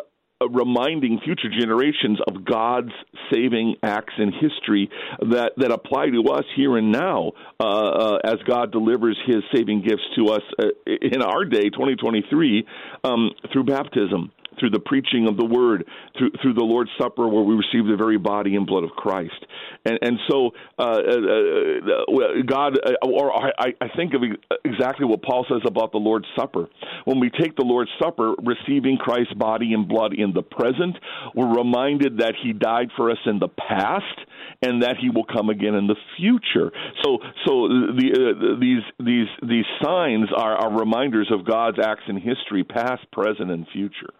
[0.51, 2.91] reminding future generations of God's
[3.31, 4.89] saving acts in history
[5.19, 9.81] that, that apply to us here and now uh, uh, as God delivers his saving
[9.81, 12.65] gifts to us uh, in our day, 2023,
[13.03, 14.31] um, through baptism
[14.63, 15.85] through the preaching of the word,
[16.17, 19.45] through through the Lord's Supper, where we receive the very body and blood of Christ.
[19.83, 24.21] And and so uh, uh, uh God, uh, or I, I think of
[24.63, 26.69] exactly what Paul says about the Lord's Supper.
[27.03, 30.95] When we take the Lord's Supper, receiving Christ's body and blood in the present,
[31.35, 34.21] we're reminded that He died for us in the past
[34.63, 36.71] and that he will come again in the future.
[37.03, 42.17] So, so the, uh, these these these signs are, are reminders of God's acts in
[42.17, 44.13] history, past, present, and future.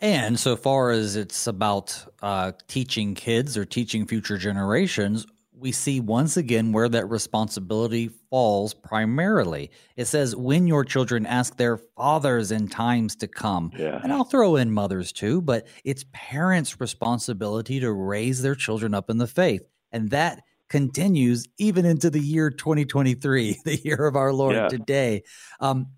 [0.00, 5.98] And so far as it's about uh, teaching kids or teaching future generations, we see
[5.98, 9.70] once again where that responsibility falls primarily.
[9.96, 13.72] It says, when your children ask their fathers in times to come.
[13.76, 14.00] Yeah.
[14.02, 19.10] And I'll throw in mothers too, but it's parents' responsibility to raise their children up
[19.10, 19.62] in the faith.
[19.90, 24.68] And that continues even into the year 2023, the year of our Lord yeah.
[24.68, 25.22] today.
[25.60, 25.88] Um,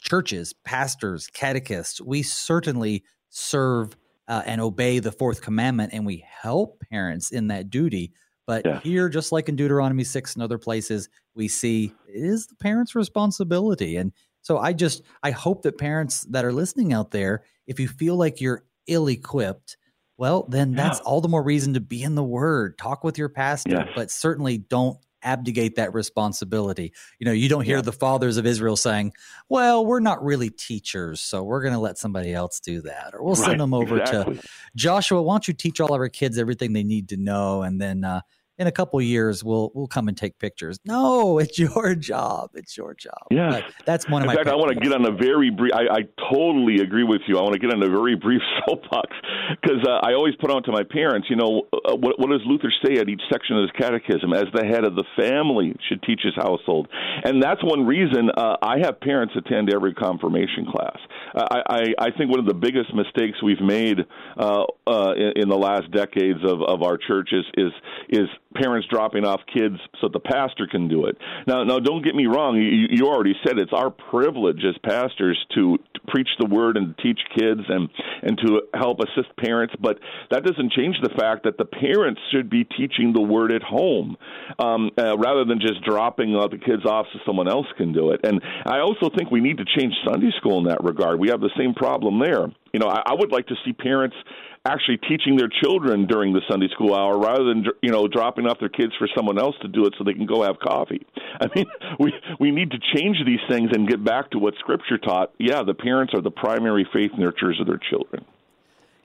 [0.00, 6.80] churches, pastors, catechists, we certainly serve uh, and obey the fourth commandment and we help
[6.90, 8.12] parents in that duty.
[8.46, 8.80] But yeah.
[8.80, 12.94] here, just like in Deuteronomy 6 and other places, we see it is the parents'
[12.94, 13.96] responsibility.
[13.96, 17.88] And so I just, I hope that parents that are listening out there, if you
[17.88, 19.76] feel like you're ill equipped,
[20.16, 20.76] well, then yeah.
[20.76, 24.10] that's all the more reason to be in the Word, talk with your pastor, but
[24.10, 26.92] certainly don't abdicate that responsibility.
[27.18, 27.82] You know, you don't hear yeah.
[27.82, 29.12] the fathers of Israel saying,
[29.48, 33.22] "Well, we're not really teachers, so we're going to let somebody else do that, or
[33.22, 34.36] we'll right, send them over exactly.
[34.36, 35.22] to Joshua.
[35.22, 38.04] Why don't you teach all of our kids everything they need to know, and then
[38.04, 38.20] uh,
[38.58, 40.78] in a couple years we'll we'll come and take pictures.
[40.84, 42.50] No, it's your job.
[42.54, 43.26] It's your job.
[43.30, 44.32] Yeah, but that's one of in my.
[44.34, 45.72] In fact, I want to get on a very brief.
[45.74, 46.00] I, I,
[46.32, 47.38] totally agree with you.
[47.38, 49.16] I want to get on a very brief soapbox
[49.62, 51.28] because uh, I always put on to my parents.
[51.30, 54.32] You know, uh, what, what does Luther say at each section of his catechism?
[54.32, 56.88] As the head of the family, should teach his household,
[57.24, 60.98] and that's one reason uh, I have parents attend every confirmation class.
[61.34, 63.98] I, I, I think one of the biggest mistakes we've made
[64.36, 67.72] uh, uh, in, in the last decades of, of our churches is
[68.08, 71.16] is parents dropping off kids so the pastor can do it.
[71.46, 72.56] Now, now, don't get me wrong.
[72.56, 76.96] You, you already said it's our privilege as pastors to, to preach the word and
[76.98, 77.88] teach kids and
[78.22, 79.74] and to help assist parents.
[79.80, 79.98] But
[80.30, 84.16] that doesn't change the fact that the parents should be teaching the word at home
[84.58, 88.10] um, uh, rather than just dropping uh, the kids off so someone else can do
[88.10, 88.20] it.
[88.24, 91.20] And I also think we need to change Sunday school in that regard.
[91.20, 92.48] We have the same problem there.
[92.72, 94.16] You know, I, I would like to see parents
[94.64, 98.58] actually teaching their children during the Sunday school hour rather than you know dropping off
[98.60, 101.06] their kids for someone else to do it so they can go have coffee.
[101.40, 101.66] I mean,
[101.98, 105.32] we we need to change these things and get back to what Scripture taught.
[105.38, 108.24] Yeah, the parents are the primary faith nurturers of their children.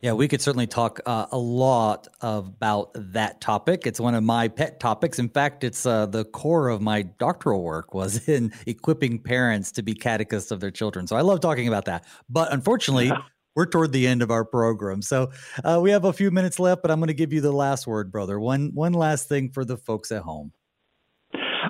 [0.04, 3.88] Yeah, we could certainly talk uh, a lot about that topic.
[3.88, 5.18] It's one of my pet topics.
[5.18, 9.82] In fact, it's uh, the core of my doctoral work was in equipping parents to
[9.82, 11.08] be catechists of their children.
[11.08, 12.06] So I love talking about that.
[12.30, 13.14] But unfortunately,
[13.56, 15.02] we're toward the end of our program.
[15.02, 15.32] So
[15.64, 17.88] uh, we have a few minutes left, but I'm going to give you the last
[17.88, 18.40] word, brother.
[18.40, 20.52] One one last thing for the folks at home.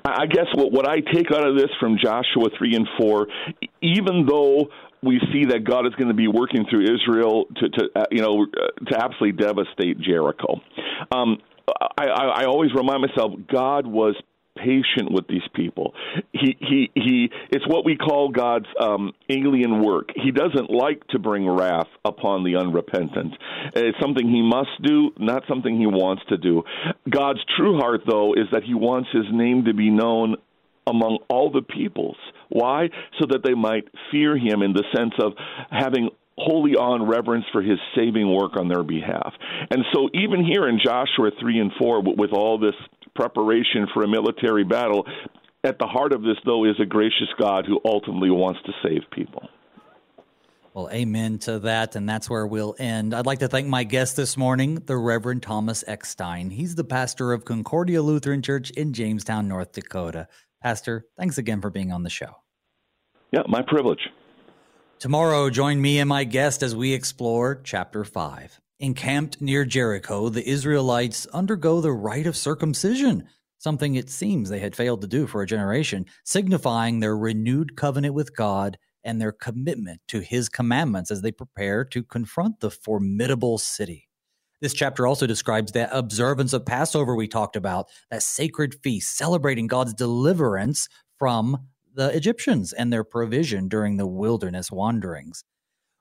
[0.06, 3.28] I guess what, what I take out of this from Joshua 3 and 4,
[3.82, 4.68] even though
[5.02, 8.22] we see that God is going to be working through Israel to, to uh, you
[8.22, 10.62] know, uh, to absolutely devastate Jericho.
[11.12, 11.38] Um,
[11.98, 14.16] I, I, I always remind myself God was
[14.56, 15.94] patient with these people.
[16.32, 17.30] He he he.
[17.52, 20.10] It's what we call God's um, alien work.
[20.16, 23.34] He doesn't like to bring wrath upon the unrepentant.
[23.76, 26.64] It's something He must do, not something He wants to do.
[27.10, 30.36] God's true heart, though, is that He wants His name to be known
[30.86, 32.18] among all the peoples.
[32.50, 32.90] Why?
[33.20, 35.34] So that they might fear Him in the sense of
[35.72, 39.34] having holy and reverence for his saving work on their behalf.
[39.70, 42.74] And so, even here in Joshua 3 and 4, with all this
[43.16, 45.06] preparation for a military battle.
[45.64, 49.02] At the heart of this, though, is a gracious God who ultimately wants to save
[49.12, 49.48] people.
[50.74, 51.96] Well, amen to that.
[51.96, 53.14] And that's where we'll end.
[53.14, 56.50] I'd like to thank my guest this morning, the Reverend Thomas Eckstein.
[56.50, 60.28] He's the pastor of Concordia Lutheran Church in Jamestown, North Dakota.
[60.62, 62.38] Pastor, thanks again for being on the show.
[63.32, 64.10] Yeah, my privilege.
[65.00, 68.60] Tomorrow, join me and my guest as we explore chapter 5.
[68.80, 74.76] Encamped near Jericho, the Israelites undergo the rite of circumcision, something it seems they had
[74.76, 80.02] failed to do for a generation, signifying their renewed covenant with God and their commitment
[80.08, 84.10] to his commandments as they prepare to confront the formidable city.
[84.60, 89.68] This chapter also describes that observance of Passover we talked about, that sacred feast celebrating
[89.68, 90.88] God's deliverance
[91.20, 95.44] from the Egyptians and their provision during the wilderness wanderings.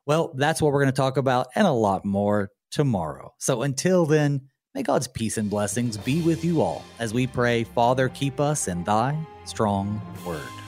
[0.07, 3.33] Well, that's what we're going to talk about and a lot more tomorrow.
[3.39, 7.63] So until then, may God's peace and blessings be with you all as we pray,
[7.63, 10.62] Father, keep us in thy strong word.